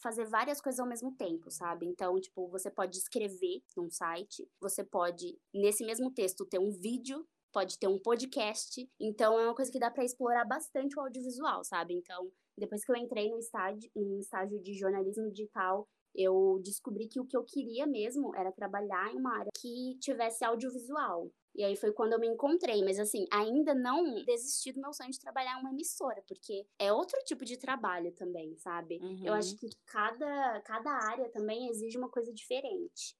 fazer 0.00 0.24
várias 0.26 0.60
coisas 0.60 0.78
ao 0.80 0.88
mesmo 0.88 1.12
tempo, 1.16 1.50
sabe? 1.50 1.86
Então, 1.86 2.18
tipo, 2.20 2.48
você 2.48 2.70
pode 2.70 2.96
escrever 2.96 3.62
num 3.76 3.90
site, 3.90 4.48
você 4.60 4.84
pode, 4.84 5.38
nesse 5.52 5.84
mesmo 5.84 6.10
texto, 6.12 6.46
ter 6.46 6.58
um 6.58 6.70
vídeo, 6.70 7.26
pode 7.52 7.78
ter 7.78 7.88
um 7.88 7.98
podcast. 7.98 8.88
Então, 9.00 9.38
é 9.38 9.44
uma 9.44 9.54
coisa 9.54 9.70
que 9.70 9.78
dá 9.78 9.90
para 9.90 10.04
explorar 10.04 10.44
bastante 10.44 10.98
o 10.98 11.02
audiovisual, 11.02 11.64
sabe? 11.64 11.94
Então, 11.94 12.30
depois 12.56 12.84
que 12.84 12.92
eu 12.92 12.96
entrei 12.96 13.30
no 13.30 13.38
estágio, 13.38 13.90
estágio 14.20 14.60
de 14.62 14.74
jornalismo 14.74 15.30
digital, 15.30 15.88
eu 16.14 16.60
descobri 16.64 17.06
que 17.06 17.20
o 17.20 17.24
que 17.24 17.36
eu 17.36 17.44
queria 17.44 17.86
mesmo 17.86 18.34
era 18.34 18.52
trabalhar 18.52 19.12
em 19.12 19.18
uma 19.18 19.38
área 19.38 19.50
que 19.60 19.96
tivesse 20.00 20.44
audiovisual. 20.44 21.30
E 21.58 21.64
aí 21.64 21.74
foi 21.74 21.92
quando 21.92 22.12
eu 22.12 22.20
me 22.20 22.28
encontrei, 22.28 22.84
mas 22.84 23.00
assim, 23.00 23.26
ainda 23.32 23.74
não 23.74 24.22
desisti 24.24 24.70
do 24.70 24.80
meu 24.80 24.92
sonho 24.92 25.10
de 25.10 25.18
trabalhar 25.18 25.56
em 25.56 25.60
uma 25.60 25.72
emissora, 25.72 26.22
porque 26.28 26.64
é 26.78 26.92
outro 26.92 27.18
tipo 27.24 27.44
de 27.44 27.56
trabalho 27.56 28.12
também, 28.12 28.56
sabe? 28.56 29.00
Uhum. 29.02 29.24
Eu 29.24 29.34
acho 29.34 29.56
que 29.56 29.68
cada, 29.84 30.60
cada 30.60 30.88
área 30.88 31.28
também 31.30 31.68
exige 31.68 31.98
uma 31.98 32.08
coisa 32.08 32.32
diferente. 32.32 33.16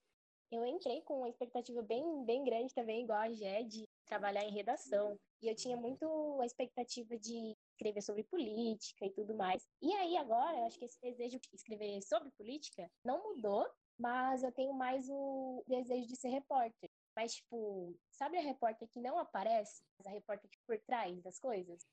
Eu 0.53 0.65
entrei 0.65 1.03
com 1.03 1.19
uma 1.19 1.29
expectativa 1.29 1.83
bem, 1.83 2.25
bem 2.25 2.45
grande 2.45 2.73
também, 2.73 3.03
igual 3.03 3.19
a 3.19 3.33
Gé, 3.33 3.65
de 3.65 3.83
trabalhar 4.07 4.45
em 4.45 4.53
redação. 4.53 5.19
E 5.43 5.49
eu 5.49 5.57
tinha 5.57 5.77
muito 5.77 6.07
a 6.41 6.47
expectativa 6.47 7.19
de 7.19 7.57
escrever 7.73 8.03
sobre 8.03 8.23
política 8.23 9.05
e 9.05 9.11
tudo 9.11 9.35
mais. 9.35 9.67
E 9.83 9.93
aí 9.95 10.17
agora, 10.17 10.59
eu 10.59 10.65
acho 10.67 10.79
que 10.79 10.85
esse 10.85 11.01
desejo 11.01 11.41
de 11.41 11.49
escrever 11.53 12.01
sobre 12.03 12.31
política 12.39 12.89
não 13.05 13.21
mudou, 13.21 13.67
mas 13.99 14.45
eu 14.45 14.53
tenho 14.53 14.73
mais 14.73 15.09
o 15.11 15.65
desejo 15.67 16.07
de 16.07 16.17
ser 16.17 16.29
repórter. 16.29 16.88
Mas, 17.19 17.35
tipo, 17.35 17.99
sabe 18.13 18.39
a 18.39 18.41
repórter 18.41 18.89
que 18.89 19.01
não 19.01 19.19
aparece? 19.19 19.83
A 20.07 20.11
repórter 20.11 20.49
que 20.49 20.61
por 20.65 20.79
trás 20.79 21.21
das 21.21 21.41
coisas? 21.41 21.85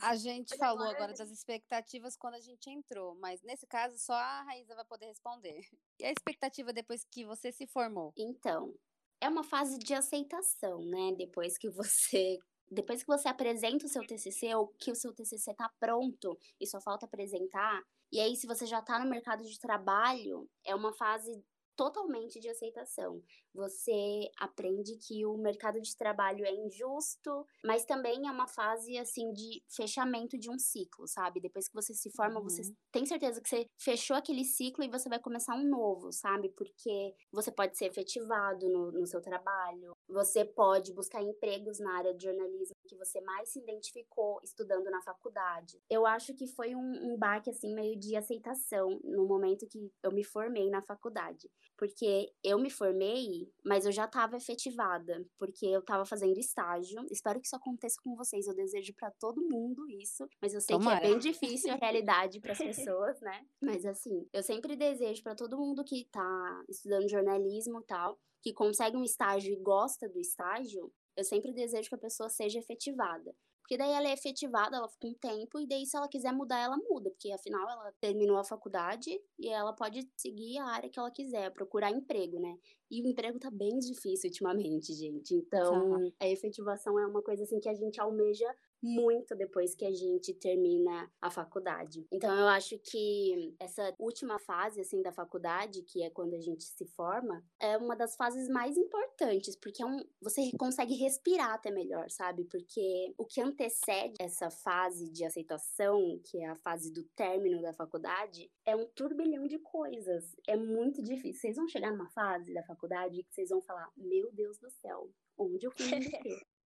A 0.00 0.16
gente 0.16 0.56
falou 0.56 0.88
agora 0.88 1.12
das 1.12 1.30
expectativas 1.30 2.16
quando 2.16 2.36
a 2.36 2.40
gente 2.40 2.70
entrou, 2.70 3.14
mas 3.16 3.42
nesse 3.42 3.66
caso 3.66 3.98
só 3.98 4.14
a 4.14 4.42
Raíza 4.44 4.74
vai 4.74 4.86
poder 4.86 5.04
responder. 5.04 5.60
E 6.00 6.04
a 6.06 6.10
expectativa 6.10 6.72
depois 6.72 7.04
que 7.04 7.26
você 7.26 7.52
se 7.52 7.66
formou? 7.66 8.14
Então, 8.16 8.74
é 9.20 9.28
uma 9.28 9.44
fase 9.44 9.78
de 9.78 9.92
aceitação, 9.92 10.80
né? 10.80 11.14
Depois 11.14 11.58
que 11.58 11.68
você 11.68 12.38
depois 12.70 13.02
que 13.02 13.08
você 13.08 13.28
apresenta 13.28 13.84
o 13.84 13.88
seu 13.88 14.06
TCC 14.06 14.54
ou 14.54 14.68
que 14.78 14.90
o 14.90 14.94
seu 14.94 15.12
TCC 15.12 15.50
está 15.50 15.68
pronto 15.78 16.38
e 16.58 16.66
só 16.66 16.80
falta 16.80 17.04
apresentar, 17.04 17.82
e 18.12 18.18
aí 18.18 18.34
se 18.34 18.46
você 18.46 18.64
já 18.64 18.78
está 18.78 18.98
no 18.98 19.10
mercado 19.10 19.44
de 19.44 19.58
trabalho, 19.58 20.48
é 20.64 20.74
uma 20.74 20.92
fase 20.94 21.44
totalmente 21.80 22.38
de 22.38 22.46
aceitação. 22.50 23.22
Você 23.54 24.30
aprende 24.38 24.98
que 24.98 25.24
o 25.24 25.38
mercado 25.38 25.80
de 25.80 25.96
trabalho 25.96 26.44
é 26.44 26.52
injusto, 26.52 27.46
mas 27.64 27.86
também 27.86 28.28
é 28.28 28.30
uma 28.30 28.46
fase 28.46 28.98
assim 28.98 29.32
de 29.32 29.62
fechamento 29.66 30.38
de 30.38 30.50
um 30.50 30.58
ciclo, 30.58 31.08
sabe? 31.08 31.40
Depois 31.40 31.68
que 31.68 31.74
você 31.74 31.94
se 31.94 32.10
forma, 32.10 32.38
uhum. 32.38 32.42
você 32.42 32.70
tem 32.92 33.06
certeza 33.06 33.40
que 33.40 33.48
você 33.48 33.66
fechou 33.78 34.14
aquele 34.14 34.44
ciclo 34.44 34.84
e 34.84 34.90
você 34.90 35.08
vai 35.08 35.18
começar 35.18 35.54
um 35.54 35.66
novo, 35.66 36.12
sabe? 36.12 36.50
Porque 36.50 37.14
você 37.32 37.50
pode 37.50 37.78
ser 37.78 37.86
efetivado 37.86 38.68
no, 38.68 38.92
no 38.92 39.06
seu 39.06 39.22
trabalho, 39.22 39.96
você 40.10 40.44
pode 40.44 40.92
buscar 40.92 41.22
empregos 41.22 41.78
na 41.78 41.96
área 41.96 42.14
de 42.14 42.24
jornalismo 42.24 42.74
que 42.86 42.96
você 42.96 43.20
mais 43.20 43.50
se 43.50 43.60
identificou 43.60 44.40
estudando 44.42 44.90
na 44.90 45.00
faculdade. 45.02 45.80
Eu 45.88 46.06
acho 46.06 46.34
que 46.34 46.46
foi 46.46 46.74
um, 46.74 47.12
um 47.12 47.16
baque 47.16 47.50
assim 47.50 47.74
meio 47.74 47.98
de 47.98 48.16
aceitação 48.16 49.00
no 49.04 49.26
momento 49.26 49.66
que 49.68 49.92
eu 50.02 50.12
me 50.12 50.24
formei 50.24 50.68
na 50.70 50.82
faculdade 50.82 51.48
porque 51.80 52.30
eu 52.44 52.58
me 52.58 52.68
formei, 52.68 53.50
mas 53.64 53.86
eu 53.86 53.90
já 53.90 54.04
estava 54.04 54.36
efetivada, 54.36 55.26
porque 55.38 55.64
eu 55.64 55.80
estava 55.80 56.04
fazendo 56.04 56.36
estágio. 56.36 57.02
Espero 57.10 57.40
que 57.40 57.46
isso 57.46 57.56
aconteça 57.56 57.96
com 58.04 58.14
vocês. 58.14 58.46
Eu 58.46 58.54
desejo 58.54 58.92
para 58.92 59.10
todo 59.12 59.40
mundo 59.48 59.88
isso, 59.88 60.28
mas 60.42 60.52
eu 60.52 60.60
sei 60.60 60.76
Tomara. 60.76 61.00
que 61.00 61.06
é 61.06 61.08
bem 61.08 61.18
difícil 61.18 61.72
a 61.72 61.76
realidade 61.80 62.38
para 62.38 62.52
as 62.52 62.58
pessoas, 62.58 63.18
né? 63.22 63.46
Mas 63.62 63.86
assim, 63.86 64.28
eu 64.30 64.42
sempre 64.42 64.76
desejo 64.76 65.22
para 65.22 65.34
todo 65.34 65.56
mundo 65.56 65.82
que 65.82 66.02
está 66.02 66.62
estudando 66.68 67.08
jornalismo 67.08 67.80
e 67.80 67.84
tal, 67.84 68.20
que 68.42 68.52
consegue 68.52 68.96
um 68.96 69.04
estágio 69.04 69.52
e 69.52 69.62
gosta 69.62 70.08
do 70.08 70.18
estágio, 70.18 70.92
eu 71.16 71.24
sempre 71.24 71.52
desejo 71.52 71.88
que 71.88 71.94
a 71.94 71.98
pessoa 71.98 72.28
seja 72.28 72.58
efetivada. 72.58 73.34
Porque 73.70 73.78
daí 73.78 73.92
ela 73.92 74.08
é 74.08 74.12
efetivada, 74.12 74.76
ela 74.76 74.88
fica 74.88 75.06
um 75.06 75.14
tempo, 75.14 75.60
e 75.60 75.64
daí 75.64 75.86
se 75.86 75.96
ela 75.96 76.08
quiser 76.08 76.32
mudar, 76.32 76.58
ela 76.58 76.76
muda, 76.76 77.08
porque 77.08 77.30
afinal 77.30 77.70
ela 77.70 77.92
terminou 78.00 78.36
a 78.36 78.42
faculdade 78.42 79.10
e 79.38 79.48
ela 79.48 79.72
pode 79.72 80.10
seguir 80.16 80.58
a 80.58 80.66
área 80.66 80.90
que 80.90 80.98
ela 80.98 81.10
quiser, 81.10 81.52
procurar 81.52 81.92
emprego, 81.92 82.40
né? 82.40 82.58
E 82.90 83.00
o 83.00 83.06
emprego 83.06 83.38
tá 83.38 83.48
bem 83.48 83.78
difícil 83.78 84.28
ultimamente, 84.28 84.92
gente. 84.92 85.36
Então, 85.36 86.12
a 86.18 86.26
efetivação 86.26 86.98
é 86.98 87.06
uma 87.06 87.22
coisa 87.22 87.44
assim 87.44 87.60
que 87.60 87.68
a 87.68 87.74
gente 87.74 88.00
almeja 88.00 88.52
muito 88.82 89.34
depois 89.34 89.74
que 89.74 89.84
a 89.84 89.92
gente 89.92 90.32
termina 90.34 91.10
a 91.20 91.30
faculdade. 91.30 92.06
Então 92.10 92.34
eu 92.34 92.46
acho 92.48 92.78
que 92.78 93.54
essa 93.58 93.94
última 93.98 94.38
fase 94.38 94.80
assim 94.80 95.02
da 95.02 95.12
faculdade, 95.12 95.82
que 95.82 96.02
é 96.02 96.10
quando 96.10 96.34
a 96.34 96.40
gente 96.40 96.64
se 96.64 96.86
forma, 96.86 97.44
é 97.60 97.76
uma 97.76 97.94
das 97.94 98.16
fases 98.16 98.48
mais 98.48 98.76
importantes, 98.76 99.56
porque 99.56 99.82
é 99.82 99.86
um, 99.86 99.98
você 100.20 100.50
consegue 100.58 100.94
respirar 100.94 101.52
até 101.52 101.70
melhor, 101.70 102.10
sabe? 102.10 102.44
Porque 102.44 103.14
o 103.18 103.24
que 103.24 103.40
antecede 103.40 104.14
essa 104.18 104.50
fase 104.50 105.10
de 105.10 105.24
aceitação, 105.24 106.20
que 106.24 106.38
é 106.38 106.48
a 106.48 106.56
fase 106.56 106.92
do 106.92 107.04
término 107.16 107.60
da 107.60 107.72
faculdade, 107.72 108.50
é 108.64 108.74
um 108.74 108.86
turbilhão 108.86 109.46
de 109.46 109.58
coisas. 109.58 110.34
É 110.46 110.56
muito 110.56 111.02
difícil. 111.02 111.40
Vocês 111.40 111.56
vão 111.56 111.68
chegar 111.68 111.90
numa 111.90 112.08
fase 112.10 112.52
da 112.52 112.62
faculdade 112.62 113.22
que 113.22 113.34
vocês 113.34 113.50
vão 113.50 113.60
falar: 113.60 113.90
"Meu 113.96 114.32
Deus 114.32 114.58
do 114.58 114.70
céu, 114.70 115.10
onde 115.36 115.66
eu 115.66 115.70
fui 115.70 115.86
me 115.86 116.00
meter?" 116.00 116.40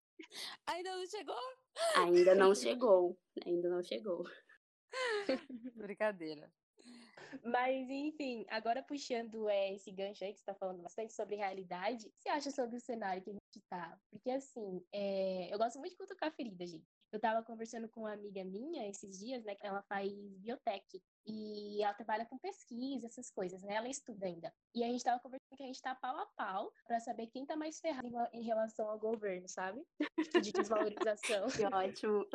Ainda 0.66 0.96
não 0.96 1.06
chegou? 1.06 1.36
Ainda 1.96 2.34
não 2.34 2.54
chegou. 2.54 3.18
Ainda 3.46 3.68
não 3.68 3.82
chegou. 3.82 4.24
Brincadeira. 5.74 6.50
Mas, 7.42 7.88
enfim, 7.90 8.44
agora 8.48 8.82
puxando 8.82 9.48
é, 9.48 9.74
esse 9.74 9.90
gancho 9.90 10.24
aí 10.24 10.32
que 10.32 10.38
você 10.38 10.42
está 10.42 10.54
falando 10.54 10.82
bastante 10.82 11.12
sobre 11.12 11.36
realidade, 11.36 12.06
o 12.06 12.10
que 12.10 12.22
você 12.22 12.28
acha 12.28 12.50
sobre 12.50 12.76
o 12.76 12.80
cenário 12.80 13.22
que 13.22 13.30
a 13.30 13.32
gente 13.32 13.56
está? 13.56 13.98
Porque, 14.10 14.30
assim, 14.30 14.84
é, 14.92 15.52
eu 15.52 15.58
gosto 15.58 15.78
muito 15.78 15.92
de 15.92 15.98
cutucar 15.98 16.32
ferida, 16.32 16.66
gente. 16.66 16.86
Eu 17.12 17.18
estava 17.18 17.44
conversando 17.44 17.88
com 17.88 18.00
uma 18.00 18.12
amiga 18.12 18.42
minha 18.44 18.88
esses 18.88 19.18
dias, 19.18 19.44
né, 19.44 19.54
que 19.54 19.66
ela 19.66 19.82
faz 19.82 20.12
biotech 20.38 21.00
e 21.26 21.80
ela 21.82 21.94
trabalha 21.94 22.26
com 22.26 22.36
pesquisa, 22.38 23.06
essas 23.06 23.30
coisas, 23.30 23.62
né? 23.62 23.74
Ela 23.74 23.88
estuda 23.88 24.26
ainda. 24.26 24.52
E 24.74 24.82
a 24.82 24.86
gente 24.86 24.96
estava 24.96 25.20
conversando 25.20 25.56
que 25.56 25.62
a 25.62 25.66
gente 25.66 25.76
está 25.76 25.94
pau 25.94 26.16
a 26.18 26.26
pau 26.36 26.72
para 26.86 26.98
saber 26.98 27.28
quem 27.28 27.42
está 27.42 27.56
mais 27.56 27.78
ferrado 27.78 28.08
em, 28.32 28.42
relação 28.42 28.88
ao 28.88 28.98
governo, 28.98 29.48
sabe? 29.48 29.80
De 30.44 30.52
desvalorização. 30.52 31.46
que 31.48 31.64
ótimo. 31.64 32.26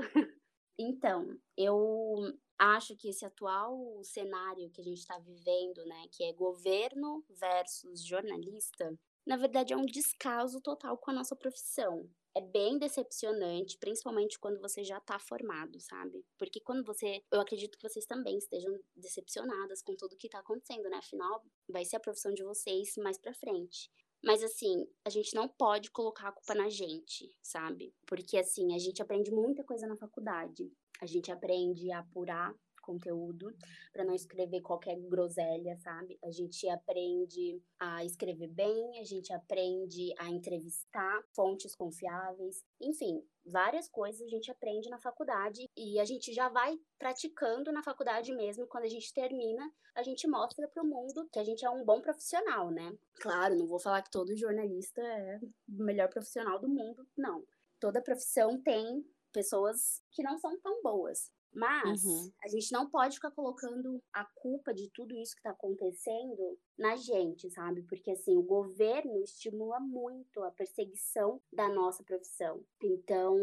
Então, 0.79 1.38
eu 1.58 2.34
acho 2.59 2.95
que 2.95 3.09
esse 3.09 3.25
atual 3.25 4.03
cenário 4.03 4.69
que 4.69 4.81
a 4.81 4.83
gente 4.83 4.99
está 4.99 5.17
vivendo, 5.17 5.83
né, 5.85 6.05
que 6.11 6.23
é 6.23 6.33
governo 6.33 7.23
versus 7.29 8.05
jornalista, 8.05 8.93
na 9.25 9.37
verdade 9.37 9.73
é 9.73 9.77
um 9.77 9.85
descaso 9.85 10.61
total 10.61 10.97
com 10.97 11.11
a 11.11 11.13
nossa 11.13 11.35
profissão 11.35 12.09
é 12.35 12.41
bem 12.41 12.77
decepcionante, 12.77 13.77
principalmente 13.77 14.39
quando 14.39 14.59
você 14.59 14.83
já 14.83 14.99
tá 14.99 15.19
formado, 15.19 15.79
sabe? 15.79 16.23
Porque 16.37 16.59
quando 16.59 16.85
você. 16.85 17.21
Eu 17.31 17.41
acredito 17.41 17.77
que 17.77 17.87
vocês 17.87 18.05
também 18.05 18.37
estejam 18.37 18.79
decepcionadas 18.95 19.81
com 19.81 19.95
tudo 19.95 20.17
que 20.17 20.29
tá 20.29 20.39
acontecendo, 20.39 20.89
né? 20.89 20.97
Afinal, 20.97 21.43
vai 21.67 21.83
ser 21.85 21.97
a 21.97 21.99
profissão 21.99 22.33
de 22.33 22.43
vocês 22.43 22.93
mais 22.97 23.17
pra 23.17 23.33
frente. 23.33 23.91
Mas 24.23 24.43
assim, 24.43 24.85
a 25.05 25.09
gente 25.09 25.33
não 25.33 25.47
pode 25.47 25.91
colocar 25.91 26.27
a 26.27 26.31
culpa 26.31 26.53
na 26.53 26.69
gente, 26.69 27.31
sabe? 27.41 27.93
Porque 28.05 28.37
assim, 28.37 28.75
a 28.75 28.77
gente 28.77 29.01
aprende 29.01 29.31
muita 29.31 29.63
coisa 29.63 29.87
na 29.87 29.95
faculdade. 29.95 30.71
A 31.01 31.06
gente 31.06 31.32
aprende 31.32 31.91
a 31.91 32.00
apurar 32.00 32.53
conteúdo, 32.89 33.56
para 33.94 34.03
não 34.03 34.15
escrever 34.15 34.62
qualquer 34.62 35.00
groselha, 35.01 35.77
sabe? 35.77 36.18
A 36.24 36.32
gente 36.32 36.68
aprende 36.70 37.62
a 37.79 38.03
escrever 38.03 38.48
bem, 38.48 39.00
a 39.00 39.03
gente 39.03 39.32
aprende 39.32 40.13
a 40.18 40.27
entrevistar 40.29 41.22
fontes 41.36 41.75
confiáveis, 41.75 42.63
enfim, 42.82 43.24
várias 43.46 43.88
coisas 43.88 44.22
a 44.22 44.29
gente 44.29 44.50
aprende 44.50 44.89
na 44.89 44.98
faculdade 44.98 45.70
e 45.77 46.00
a 46.00 46.06
gente 46.06 46.34
já 46.34 46.50
vai 46.50 46.79
praticando 46.98 47.72
na 47.72 47.84
faculdade 47.84 48.34
mesmo. 48.34 48.68
Quando 48.68 48.86
a 48.86 48.89
gente 48.89 49.13
termina, 49.13 49.72
a 49.96 50.01
gente 50.01 50.27
mostra 50.27 50.68
para 50.68 50.84
o 50.84 50.88
mundo 50.88 51.27
que 51.32 51.39
a 51.39 51.44
gente 51.44 51.63
é 51.65 51.70
um 51.70 51.86
bom 51.86 52.01
profissional, 52.01 52.72
né? 52.72 52.91
Claro, 53.22 53.56
não 53.56 53.68
vou 53.68 53.79
falar 53.79 54.01
que 54.01 54.12
todo 54.12 54.36
jornalista 54.36 55.01
é 55.01 55.39
o 55.68 55.84
melhor 55.84 56.10
profissional 56.10 56.60
do 56.60 56.70
mundo, 56.70 57.08
não. 57.18 57.44
Toda 57.79 58.01
profissão 58.01 58.62
tem 58.62 59.06
pessoas 59.31 60.01
que 60.12 60.24
não 60.24 60.38
são 60.38 60.59
tão 60.59 60.81
boas. 60.81 61.31
Mas 61.53 62.03
uhum. 62.03 62.31
a 62.43 62.48
gente 62.48 62.71
não 62.71 62.89
pode 62.89 63.15
ficar 63.15 63.31
colocando 63.31 64.01
a 64.13 64.24
culpa 64.36 64.74
de 64.74 64.89
tudo 64.91 65.15
isso 65.17 65.33
que 65.33 65.39
está 65.39 65.50
acontecendo 65.50 66.59
na 66.77 66.95
gente, 66.95 67.50
sabe? 67.50 67.81
Porque 67.83 68.12
assim, 68.12 68.38
o 68.38 68.43
governo 68.43 69.21
estimula 69.24 69.79
muito 69.79 70.43
a 70.43 70.51
perseguição 70.51 71.41
da 71.51 71.67
nossa 71.67 72.03
profissão. 72.03 72.63
Então, 72.83 73.36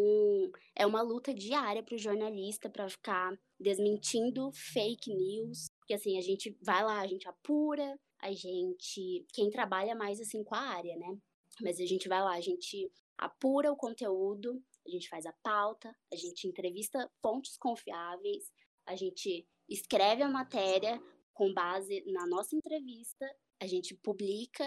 é 0.75 0.87
uma 0.87 1.03
luta 1.03 1.35
diária 1.35 1.83
para 1.83 1.97
o 1.97 1.99
jornalista 1.99 2.71
para 2.71 2.89
ficar 2.89 3.37
desmentindo 3.59 4.53
fake 4.53 5.13
news, 5.13 5.69
porque 5.79 5.95
assim, 5.95 6.17
a 6.17 6.23
gente 6.23 6.57
vai 6.63 6.85
lá, 6.85 7.01
a 7.01 7.07
gente 7.07 7.29
apura, 7.29 7.99
a 8.21 8.33
gente, 8.33 9.27
quem 9.33 9.51
trabalha 9.51 9.95
mais 9.95 10.21
assim 10.21 10.45
com 10.45 10.55
a 10.55 10.61
área, 10.61 10.97
né? 10.97 11.19
Mas 11.61 11.81
a 11.81 11.87
gente 11.87 12.09
vai 12.09 12.23
lá, 12.23 12.35
a 12.35 12.41
gente 12.41 12.91
apura 13.19 13.73
o 13.73 13.77
conteúdo, 13.77 14.63
a 14.87 14.91
gente 14.91 15.09
faz 15.09 15.27
a 15.27 15.33
pauta, 15.43 15.95
a 16.13 16.17
gente 16.17 16.47
entrevista 16.47 17.11
fontes 17.21 17.57
confiáveis, 17.57 18.53
a 18.87 18.95
gente 18.95 19.47
escreve 19.69 20.23
a 20.23 20.29
matéria 20.29 21.03
com 21.35 21.53
base 21.53 22.05
na 22.07 22.27
nossa 22.27 22.55
entrevista, 22.55 23.27
a 23.61 23.67
gente 23.67 23.95
publica 23.95 24.65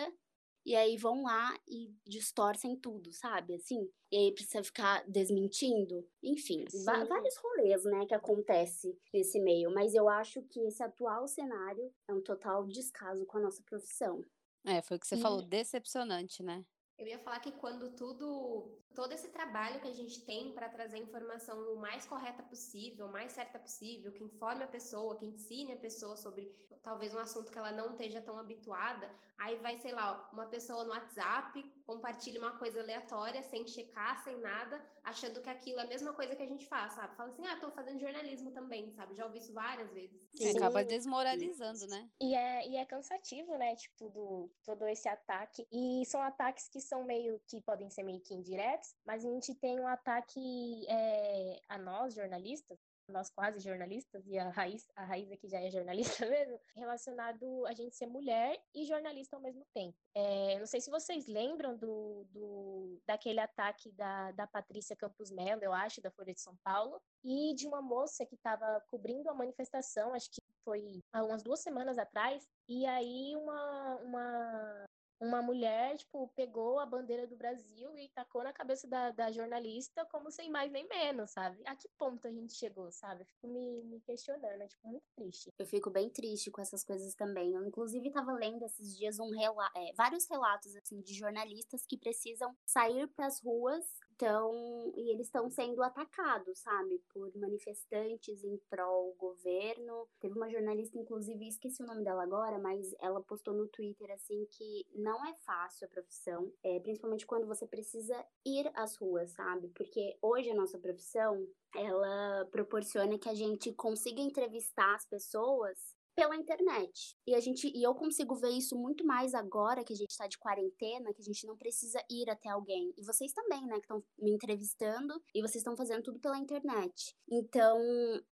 e 0.66 0.76
aí 0.76 0.98
vão 0.98 1.24
lá 1.24 1.58
e 1.68 1.96
distorcem 2.06 2.76
tudo, 2.76 3.12
sabe? 3.14 3.56
Assim, 3.56 3.90
e 4.12 4.18
aí 4.18 4.32
precisa 4.34 4.64
ficar 4.64 5.04
desmentindo. 5.08 6.08
Enfim, 6.22 6.66
vários 6.86 7.38
rolês, 7.38 7.84
né, 7.86 8.06
que 8.06 8.14
acontece 8.14 8.96
nesse 9.14 9.40
meio. 9.40 9.74
Mas 9.74 9.96
eu 9.96 10.10
acho 10.10 10.44
que 10.44 10.60
esse 10.62 10.84
atual 10.84 11.28
cenário 11.28 11.92
é 12.08 12.14
um 12.14 12.22
total 12.22 12.68
descaso 12.68 13.26
com 13.26 13.38
a 13.38 13.42
nossa 13.42 13.64
profissão. 13.64 14.24
É, 14.66 14.82
foi 14.82 14.98
o 14.98 15.00
que 15.00 15.08
você 15.08 15.16
e... 15.16 15.22
falou, 15.22 15.42
decepcionante, 15.42 16.44
né? 16.44 16.66
Eu 17.00 17.08
ia 17.08 17.18
falar 17.18 17.40
que 17.40 17.54
quando 17.54 17.92
tudo, 17.92 18.78
todo 18.94 19.14
esse 19.14 19.30
trabalho 19.30 19.80
que 19.80 19.88
a 19.88 19.94
gente 19.94 20.26
tem 20.26 20.52
para 20.52 20.68
trazer 20.68 20.98
a 20.98 21.00
informação 21.00 21.58
o 21.74 21.78
mais 21.78 22.06
correta 22.06 22.44
possível, 22.44 23.06
o 23.06 23.12
mais 23.12 23.32
certa 23.32 23.58
possível, 23.58 24.12
que 24.12 24.24
informe 24.24 24.66
a 24.66 24.68
pessoa, 24.68 25.16
que 25.16 25.26
ensine 25.26 25.72
a 25.72 25.78
pessoa 25.78 26.18
sobre 26.18 26.54
talvez 26.84 27.14
um 27.14 27.20
assunto 27.20 27.52
que 27.52 27.58
ela 27.58 27.72
não 27.72 27.92
esteja 27.92 28.22
tão 28.22 28.38
habituada, 28.38 29.10
aí 29.38 29.56
vai, 29.58 29.78
sei 29.78 29.94
lá, 29.94 30.30
uma 30.34 30.46
pessoa 30.46 30.84
no 30.84 30.92
WhatsApp 30.92 31.64
compartilha 31.86 32.40
uma 32.40 32.58
coisa 32.58 32.82
aleatória, 32.82 33.42
sem 33.44 33.66
checar, 33.68 34.24
sem 34.24 34.38
nada, 34.40 34.80
achando 35.04 35.42
que 35.42 35.50
aquilo 35.50 35.80
é 35.80 35.84
a 35.84 35.88
mesma 35.88 36.14
coisa 36.14 36.36
que 36.36 36.44
a 36.44 36.46
gente 36.46 36.66
faz, 36.68 36.94
sabe? 36.94 37.16
Fala 37.16 37.30
assim, 37.30 37.46
ah, 37.48 37.58
tô 37.60 37.72
fazendo 37.72 38.00
jornalismo 38.00 38.52
também, 38.52 38.92
sabe? 38.92 39.16
Já 39.16 39.26
ouvi 39.26 39.40
isso 39.40 39.54
várias 39.54 39.92
vezes. 39.92 40.30
Sim. 40.36 40.56
Acaba 40.58 40.84
desmoralizando, 40.84 41.88
né? 41.88 42.10
E 42.22 42.36
é, 42.36 42.68
e 42.68 42.76
é 42.76 42.86
cansativo, 42.86 43.58
né? 43.58 43.76
Tipo, 43.76 43.96
tudo, 43.98 44.52
todo 44.64 44.88
esse 44.88 45.10
ataque. 45.10 45.68
E 45.72 46.06
são 46.06 46.22
ataques 46.22 46.68
que 46.70 46.80
são 46.90 47.04
meio 47.04 47.40
que 47.48 47.62
podem 47.62 47.90
ser 47.90 48.04
meio 48.04 48.20
que 48.20 48.34
indiretos, 48.34 48.96
mas 49.06 49.24
a 49.24 49.30
gente 49.30 49.54
tem 49.56 49.80
um 49.80 49.88
ataque 49.88 50.86
é, 50.90 51.62
a 51.70 51.78
nós, 51.78 52.16
jornalistas, 52.16 52.80
nós 53.10 53.30
quase 53.30 53.60
jornalistas, 53.60 54.26
e 54.28 54.38
a 54.38 54.50
Raiz, 54.50 54.88
a 54.96 55.04
Raiz 55.04 55.32
aqui 55.32 55.48
já 55.48 55.60
é 55.60 55.70
jornalista 55.70 56.26
mesmo, 56.30 56.60
relacionado 56.76 57.66
a 57.66 57.74
gente 57.74 57.96
ser 57.96 58.08
mulher 58.08 58.60
e 58.74 58.86
jornalista 58.86 59.36
ao 59.36 59.42
mesmo 59.42 59.66
tempo. 59.74 59.98
É, 60.14 60.58
não 60.60 60.66
sei 60.66 60.82
se 60.82 60.90
vocês 60.90 61.28
lembram 61.28 61.76
do, 61.78 62.26
do, 62.32 63.02
daquele 63.06 63.40
ataque 63.40 63.92
da, 63.92 64.32
da 64.32 64.48
Patrícia 64.48 64.96
Campos 64.96 65.32
Mello, 65.32 65.64
eu 65.64 65.74
acho, 65.74 66.02
da 66.02 66.12
Folha 66.12 66.34
de 66.34 66.42
São 66.42 66.56
Paulo, 66.64 67.02
e 67.24 67.54
de 67.56 67.68
uma 67.68 67.82
moça 67.82 68.26
que 68.26 68.36
estava 68.36 68.82
cobrindo 68.88 69.30
a 69.30 69.34
manifestação, 69.34 70.14
acho 70.14 70.30
que 70.32 70.42
foi 70.64 71.02
há 71.12 71.24
umas 71.24 71.44
duas 71.44 71.60
semanas 71.62 71.98
atrás, 71.98 72.48
e 72.68 72.86
aí 72.86 73.36
uma, 73.36 73.96
uma 73.98 74.86
uma 75.20 75.42
mulher, 75.42 75.98
tipo, 75.98 76.28
pegou 76.30 76.80
a 76.80 76.86
bandeira 76.86 77.28
do 77.28 77.36
Brasil 77.36 77.98
e 77.98 78.08
tacou 78.10 78.44
na 78.44 78.54
cabeça 78.54 78.88
da, 78.88 79.12
da 79.12 79.32
jornalista 79.32 80.06
como 80.06 80.32
sem 80.32 80.50
mais 80.50 80.72
nem 80.72 80.88
menos, 80.88 81.32
sabe? 81.32 81.62
A 81.66 81.76
que 81.76 81.90
ponto 81.98 82.28
a 82.28 82.32
gente 82.32 82.54
chegou, 82.54 82.92
sabe? 82.92 83.26
fico 83.26 83.48
me, 83.48 83.84
me 83.84 84.00
questionando, 84.02 84.62
é, 84.62 84.68
tipo, 84.68 84.88
muito 84.88 85.06
triste. 85.16 85.54
Eu 85.58 85.66
fico 85.66 85.90
bem 85.90 86.10
triste 86.10 86.50
com 86.50 86.62
essas 86.62 86.84
coisas 86.84 87.14
também. 87.16 87.54
Eu, 87.54 87.66
inclusive, 87.66 88.12
tava 88.12 88.32
lendo 88.34 88.64
esses 88.64 88.98
dias 88.98 89.20
um 89.20 89.30
rela 89.32 89.70
é, 89.76 89.94
vários 89.94 90.26
relatos, 90.28 90.76
assim, 90.76 91.02
de 91.02 91.14
jornalistas 91.14 91.86
que 91.86 91.98
precisam 91.98 92.56
sair 92.66 93.08
para 93.10 93.26
as 93.26 93.42
ruas 93.42 93.86
então, 94.20 94.92
e 94.98 95.12
eles 95.12 95.28
estão 95.28 95.50
sendo 95.50 95.82
atacados, 95.82 96.60
sabe, 96.60 97.02
por 97.14 97.34
manifestantes 97.38 98.44
em 98.44 98.58
prol 98.70 99.16
governo. 99.18 100.10
Teve 100.20 100.36
uma 100.36 100.50
jornalista, 100.50 100.98
inclusive, 100.98 101.48
esqueci 101.48 101.82
o 101.82 101.86
nome 101.86 102.04
dela 102.04 102.24
agora, 102.24 102.60
mas 102.60 102.94
ela 103.00 103.24
postou 103.24 103.54
no 103.54 103.66
Twitter 103.70 104.12
assim 104.12 104.46
que 104.52 104.86
não 104.94 105.26
é 105.26 105.34
fácil 105.46 105.88
a 105.88 105.90
profissão, 105.90 106.52
é, 106.62 106.82
principalmente 106.82 107.26
quando 107.26 107.48
você 107.48 107.66
precisa 107.66 108.14
ir 108.46 108.70
às 108.76 108.98
ruas, 108.98 109.32
sabe? 109.32 109.70
Porque 109.70 110.18
hoje 110.22 110.50
a 110.52 110.56
nossa 110.56 110.78
profissão 110.78 111.48
ela 111.74 112.46
proporciona 112.52 113.18
que 113.18 113.30
a 113.30 113.34
gente 113.34 113.72
consiga 113.72 114.20
entrevistar 114.20 114.96
as 114.96 115.06
pessoas 115.06 115.98
pela 116.20 116.36
internet. 116.36 117.16
E 117.26 117.34
a 117.34 117.40
gente 117.40 117.72
e 117.74 117.82
eu 117.82 117.96
consigo 117.96 118.36
ver 118.36 118.50
isso 118.50 118.78
muito 118.78 119.06
mais 119.06 119.34
agora 119.34 119.86
que 119.86 119.94
a 119.94 119.96
gente 119.96 120.10
está 120.10 120.28
de 120.28 120.38
quarentena, 120.38 121.14
que 121.14 121.22
a 121.22 121.24
gente 121.24 121.48
não 121.48 121.56
precisa 121.56 122.04
ir 122.10 122.30
até 122.30 122.50
alguém. 122.50 122.94
E 122.98 123.06
vocês 123.06 123.32
também, 123.32 123.66
né, 123.66 123.76
que 123.76 123.86
estão 123.86 124.04
me 124.18 124.32
entrevistando 124.32 125.14
e 125.34 125.42
vocês 125.42 125.58
estão 125.58 125.78
fazendo 125.78 126.04
tudo 126.04 126.20
pela 126.20 126.38
internet. 126.38 127.16
Então, 127.32 127.80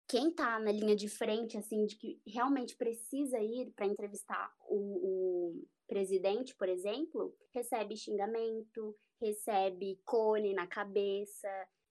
quem 0.05 0.29
tá 0.33 0.59
na 0.59 0.71
linha 0.71 0.97
de 0.97 1.07
frente 1.07 1.57
assim 1.57 1.85
de 1.85 1.95
que 1.95 2.19
realmente 2.27 2.75
precisa 2.75 3.39
ir 3.39 3.71
para 3.73 3.85
entrevistar 3.85 4.53
o, 4.67 4.75
o 4.75 5.67
presidente, 5.87 6.53
por 6.55 6.67
exemplo, 6.67 7.33
recebe 7.53 7.95
xingamento, 7.95 8.93
recebe 9.21 9.97
cone 10.03 10.53
na 10.53 10.67
cabeça, 10.67 11.47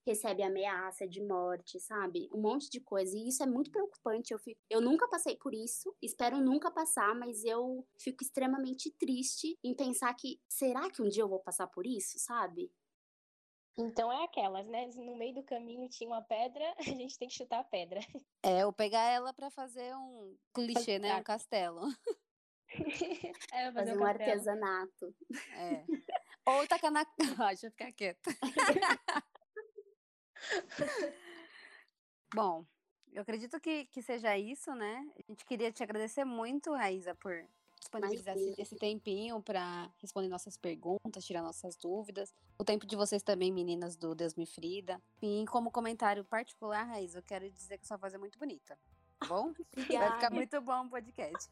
recebe 0.07 0.41
ameaça 0.41 1.07
de 1.07 1.21
morte, 1.21 1.79
sabe? 1.79 2.29
Um 2.33 2.41
monte 2.41 2.69
de 2.69 2.79
coisa. 2.79 3.15
E 3.15 3.27
isso 3.27 3.43
é 3.43 3.45
muito 3.45 3.69
preocupante. 3.69 4.33
Eu, 4.33 4.39
fico... 4.39 4.59
eu 4.69 4.81
nunca 4.81 5.07
passei 5.07 5.35
por 5.35 5.53
isso, 5.53 5.93
espero 6.01 6.39
nunca 6.39 6.71
passar, 6.71 7.13
mas 7.13 7.43
eu 7.43 7.85
fico 7.99 8.23
extremamente 8.23 8.89
triste 8.97 9.57
em 9.63 9.75
pensar 9.75 10.13
que 10.13 10.39
será 10.47 10.89
que 10.89 11.01
um 11.01 11.09
dia 11.09 11.23
eu 11.23 11.29
vou 11.29 11.39
passar 11.39 11.67
por 11.67 11.85
isso, 11.85 12.17
sabe? 12.19 12.71
Então 13.77 14.11
é 14.11 14.23
aquelas, 14.23 14.67
né? 14.67 14.87
No 14.95 15.15
meio 15.15 15.35
do 15.35 15.43
caminho 15.43 15.87
tinha 15.87 16.09
uma 16.09 16.21
pedra, 16.21 16.65
a 16.79 16.83
gente 16.83 17.17
tem 17.17 17.27
que 17.27 17.35
chutar 17.35 17.59
a 17.59 17.63
pedra. 17.63 17.99
É, 18.41 18.65
ou 18.65 18.73
pegar 18.73 19.03
ela 19.03 19.33
para 19.33 19.51
fazer 19.51 19.95
um 19.95 20.35
clichê, 20.53 20.97
né? 20.97 21.15
Um 21.17 21.23
castelo. 21.23 21.81
é, 23.53 23.71
fazer, 23.71 23.73
fazer 23.73 23.97
um, 23.97 24.01
um 24.01 24.05
artesanato. 24.05 25.15
É. 25.53 25.85
Ou 26.47 26.65
tacar 26.67 26.91
na. 26.91 27.05
Ah, 27.39 27.49
deixa 27.49 27.67
eu 27.67 27.71
ficar 27.71 27.91
quieta. 27.91 28.31
Bom, 32.33 32.65
eu 33.13 33.21
acredito 33.21 33.59
que, 33.59 33.85
que 33.85 34.01
seja 34.01 34.37
isso, 34.37 34.73
né? 34.75 35.05
A 35.17 35.21
gente 35.31 35.45
queria 35.45 35.71
te 35.71 35.81
agradecer 35.81 36.25
muito, 36.25 36.73
Raíza, 36.73 37.15
por 37.15 37.45
disponibilizar 37.79 38.35
esse, 38.35 38.61
esse, 38.61 38.75
tempinho 38.75 39.41
para 39.41 39.89
responder 39.99 40.27
nossas 40.27 40.57
perguntas, 40.57 41.25
tirar 41.25 41.41
nossas 41.41 41.75
dúvidas. 41.75 42.33
O 42.57 42.63
tempo 42.63 42.85
de 42.85 42.95
vocês 42.95 43.23
também, 43.23 43.51
meninas 43.51 43.95
do 43.95 44.13
Deus 44.13 44.35
me 44.35 44.45
Frida. 44.45 45.01
E 45.21 45.45
como 45.47 45.71
comentário 45.71 46.23
particular, 46.25 46.83
Raíza, 46.83 47.19
eu 47.19 47.23
quero 47.23 47.49
dizer 47.49 47.77
que 47.77 47.87
sua 47.87 47.97
voz 47.97 48.13
é 48.13 48.17
muito 48.17 48.37
bonita. 48.37 48.77
Tá 49.19 49.27
bom? 49.27 49.53
Vai 49.75 50.11
ficar 50.15 50.31
muito 50.31 50.61
bom 50.61 50.85
o 50.85 50.89
podcast. 50.89 51.49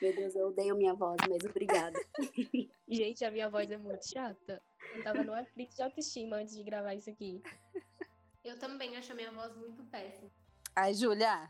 Meu 0.00 0.14
Deus, 0.14 0.34
eu 0.34 0.48
odeio 0.48 0.76
minha 0.76 0.94
voz, 0.94 1.16
mas 1.28 1.44
obrigada. 1.44 1.98
Gente, 2.88 3.24
a 3.24 3.30
minha 3.30 3.48
voz 3.48 3.70
é 3.70 3.76
muito 3.76 4.06
chata. 4.08 4.62
Eu 4.94 5.04
tava 5.04 5.22
no 5.22 5.32
aflito 5.32 5.74
de 5.76 5.82
autoestima 5.82 6.36
antes 6.36 6.56
de 6.56 6.62
gravar 6.62 6.94
isso 6.94 7.10
aqui. 7.10 7.42
Eu 8.50 8.58
também 8.58 8.96
acho 8.96 9.12
a 9.12 9.14
minha 9.14 9.30
voz 9.30 9.54
muito 9.54 9.84
péssima. 9.84 10.28
Ai, 10.74 10.92
Júlia, 10.92 11.48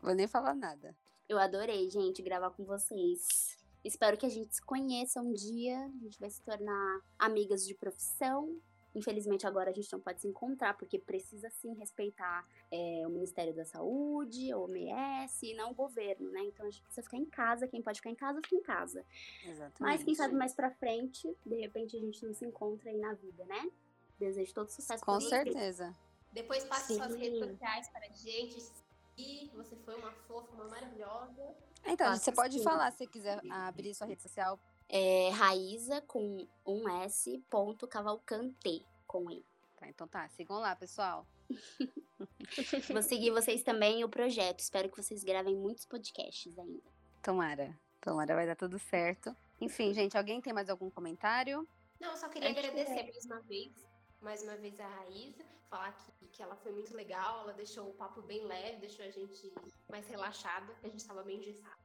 vou 0.00 0.14
nem 0.14 0.26
falar 0.26 0.54
nada. 0.54 0.96
Eu 1.28 1.38
adorei, 1.38 1.90
gente, 1.90 2.22
gravar 2.22 2.50
com 2.50 2.64
vocês. 2.64 3.58
Espero 3.84 4.16
que 4.16 4.24
a 4.24 4.28
gente 4.30 4.54
se 4.54 4.62
conheça 4.62 5.20
um 5.20 5.34
dia. 5.34 5.78
A 5.78 6.02
gente 6.02 6.18
vai 6.18 6.30
se 6.30 6.40
tornar 6.40 7.00
amigas 7.18 7.66
de 7.66 7.74
profissão. 7.74 8.58
Infelizmente, 8.94 9.46
agora 9.46 9.68
a 9.68 9.72
gente 9.72 9.92
não 9.92 10.00
pode 10.00 10.22
se 10.22 10.28
encontrar, 10.28 10.78
porque 10.78 10.98
precisa 10.98 11.50
sim 11.50 11.74
respeitar 11.74 12.48
é, 12.72 13.02
o 13.06 13.10
Ministério 13.10 13.54
da 13.54 13.66
Saúde, 13.66 14.50
a 14.50 14.58
OMS 14.58 15.46
e 15.46 15.54
não 15.54 15.72
o 15.72 15.74
governo, 15.74 16.30
né? 16.30 16.40
Então 16.44 16.66
a 16.66 16.70
gente 16.70 16.82
precisa 16.82 17.02
ficar 17.02 17.18
em 17.18 17.26
casa. 17.26 17.68
Quem 17.68 17.82
pode 17.82 17.98
ficar 17.98 18.10
em 18.10 18.16
casa, 18.16 18.40
fica 18.42 18.56
em 18.56 18.62
casa. 18.62 19.04
Exatamente. 19.44 19.80
Mas 19.80 20.02
quem 20.02 20.14
sabe 20.14 20.34
mais 20.34 20.54
pra 20.54 20.70
frente, 20.70 21.36
de 21.44 21.56
repente 21.56 21.98
a 21.98 22.00
gente 22.00 22.24
não 22.24 22.32
se 22.32 22.46
encontra 22.46 22.90
aí 22.90 22.96
na 22.96 23.12
vida, 23.12 23.44
né? 23.44 23.70
Desejo 24.18 24.54
todo 24.54 24.70
sucesso 24.70 25.04
Com 25.04 25.20
certeza. 25.20 25.94
Depois 26.32 26.64
passe 26.64 26.88
Sim. 26.88 26.96
suas 26.96 27.14
redes 27.16 27.38
sociais 27.38 27.88
para 27.88 28.06
a 28.06 28.12
gente. 28.12 28.62
E 29.16 29.50
você 29.54 29.76
foi 29.76 29.96
uma 29.96 30.12
fofa, 30.12 30.52
uma 30.52 30.64
maravilhosa. 30.64 31.54
Então, 31.84 32.16
você 32.16 32.32
pode 32.32 32.58
sim. 32.58 32.64
falar 32.64 32.90
se 32.92 33.06
quiser 33.06 33.40
abrir 33.50 33.94
sua 33.94 34.06
rede 34.06 34.22
social. 34.22 34.58
É 34.88 35.30
Raíza 35.30 36.00
com 36.02 36.46
um 36.64 36.88
S, 37.02 37.38
ponto 37.50 37.86
Cavalcante 37.86 38.84
com 39.06 39.30
E. 39.30 39.44
Tá, 39.76 39.88
então 39.88 40.06
tá, 40.06 40.28
sigam 40.28 40.58
lá, 40.58 40.74
pessoal. 40.76 41.26
Vou 42.92 43.02
seguir 43.02 43.30
vocês 43.30 43.62
também 43.62 44.04
o 44.04 44.08
projeto. 44.08 44.60
Espero 44.60 44.88
que 44.88 45.02
vocês 45.02 45.24
gravem 45.24 45.56
muitos 45.56 45.84
podcasts 45.84 46.58
ainda. 46.58 46.82
Tomara. 47.22 47.78
Tomara, 48.00 48.34
vai 48.34 48.46
dar 48.46 48.56
tudo 48.56 48.78
certo. 48.78 49.34
Enfim, 49.60 49.92
gente, 49.92 50.16
alguém 50.16 50.40
tem 50.40 50.52
mais 50.52 50.70
algum 50.70 50.90
comentário? 50.90 51.68
Não, 52.00 52.16
só 52.16 52.28
queria 52.28 52.50
agradecer 52.50 53.00
é. 53.00 53.12
mais 53.12 53.24
uma 53.26 53.40
vez, 53.40 53.72
mais 54.20 54.42
uma 54.42 54.56
vez 54.56 54.80
a 54.80 54.86
Raíssa, 54.86 55.44
falar 55.70 55.92
que, 55.92 56.26
que 56.26 56.42
ela 56.42 56.56
foi 56.56 56.72
muito 56.72 56.92
legal, 56.94 57.42
ela 57.42 57.52
deixou 57.52 57.88
o 57.88 57.94
papo 57.94 58.20
bem 58.22 58.44
leve, 58.44 58.78
deixou 58.78 59.04
a 59.04 59.10
gente 59.10 59.52
mais 59.88 60.06
relaxado, 60.08 60.74
que 60.80 60.86
a 60.86 60.90
gente 60.90 61.00
estava 61.00 61.22
bem 61.22 61.38
engessado. 61.38 61.80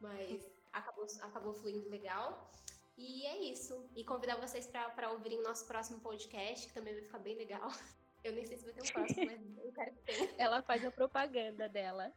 Mas 0.00 0.50
acabou, 0.72 1.06
acabou 1.22 1.54
fluindo 1.54 1.88
legal. 1.88 2.50
E 2.98 3.24
é 3.26 3.38
isso. 3.38 3.88
E 3.94 4.04
convidar 4.04 4.36
vocês 4.36 4.66
para 4.66 5.10
ouvirem 5.10 5.42
nosso 5.42 5.66
próximo 5.66 6.00
podcast, 6.00 6.66
que 6.66 6.74
também 6.74 6.94
vai 6.94 7.02
ficar 7.02 7.18
bem 7.18 7.36
legal. 7.36 7.68
Eu 8.22 8.32
nem 8.32 8.44
sei 8.46 8.56
se 8.56 8.64
vai 8.64 8.72
ter 8.72 8.82
um 8.82 8.92
próximo, 8.92 9.26
mas 9.26 9.66
eu 9.66 9.72
quero 9.72 9.94
que 9.96 10.02
tenha. 10.04 10.34
Ela 10.38 10.62
faz 10.62 10.82
a 10.82 10.90
propaganda 10.90 11.68
dela. 11.68 12.10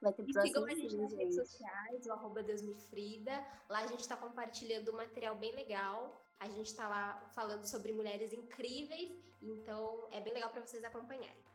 Vai 0.00 0.12
ter 0.12 0.28
e 0.28 0.32
sigam 0.32 0.64
a 0.64 0.74
gente 0.76 0.96
nas 0.96 1.12
redes 1.12 1.34
sociais, 1.34 2.06
o 2.06 2.12
arroba 2.12 2.40
Deus 2.40 2.62
me 2.62 2.72
Frida. 2.72 3.44
Lá 3.68 3.80
a 3.80 3.86
gente 3.88 3.98
está 3.98 4.16
compartilhando 4.16 4.92
um 4.92 4.96
material 4.96 5.34
bem 5.34 5.50
legal. 5.56 6.24
A 6.42 6.48
gente 6.48 6.66
está 6.66 6.88
lá 6.88 7.30
falando 7.36 7.64
sobre 7.66 7.92
mulheres 7.92 8.32
incríveis, 8.32 9.12
então 9.40 10.08
é 10.10 10.20
bem 10.20 10.34
legal 10.34 10.50
para 10.50 10.60
vocês 10.60 10.82
acompanharem. 10.82 11.51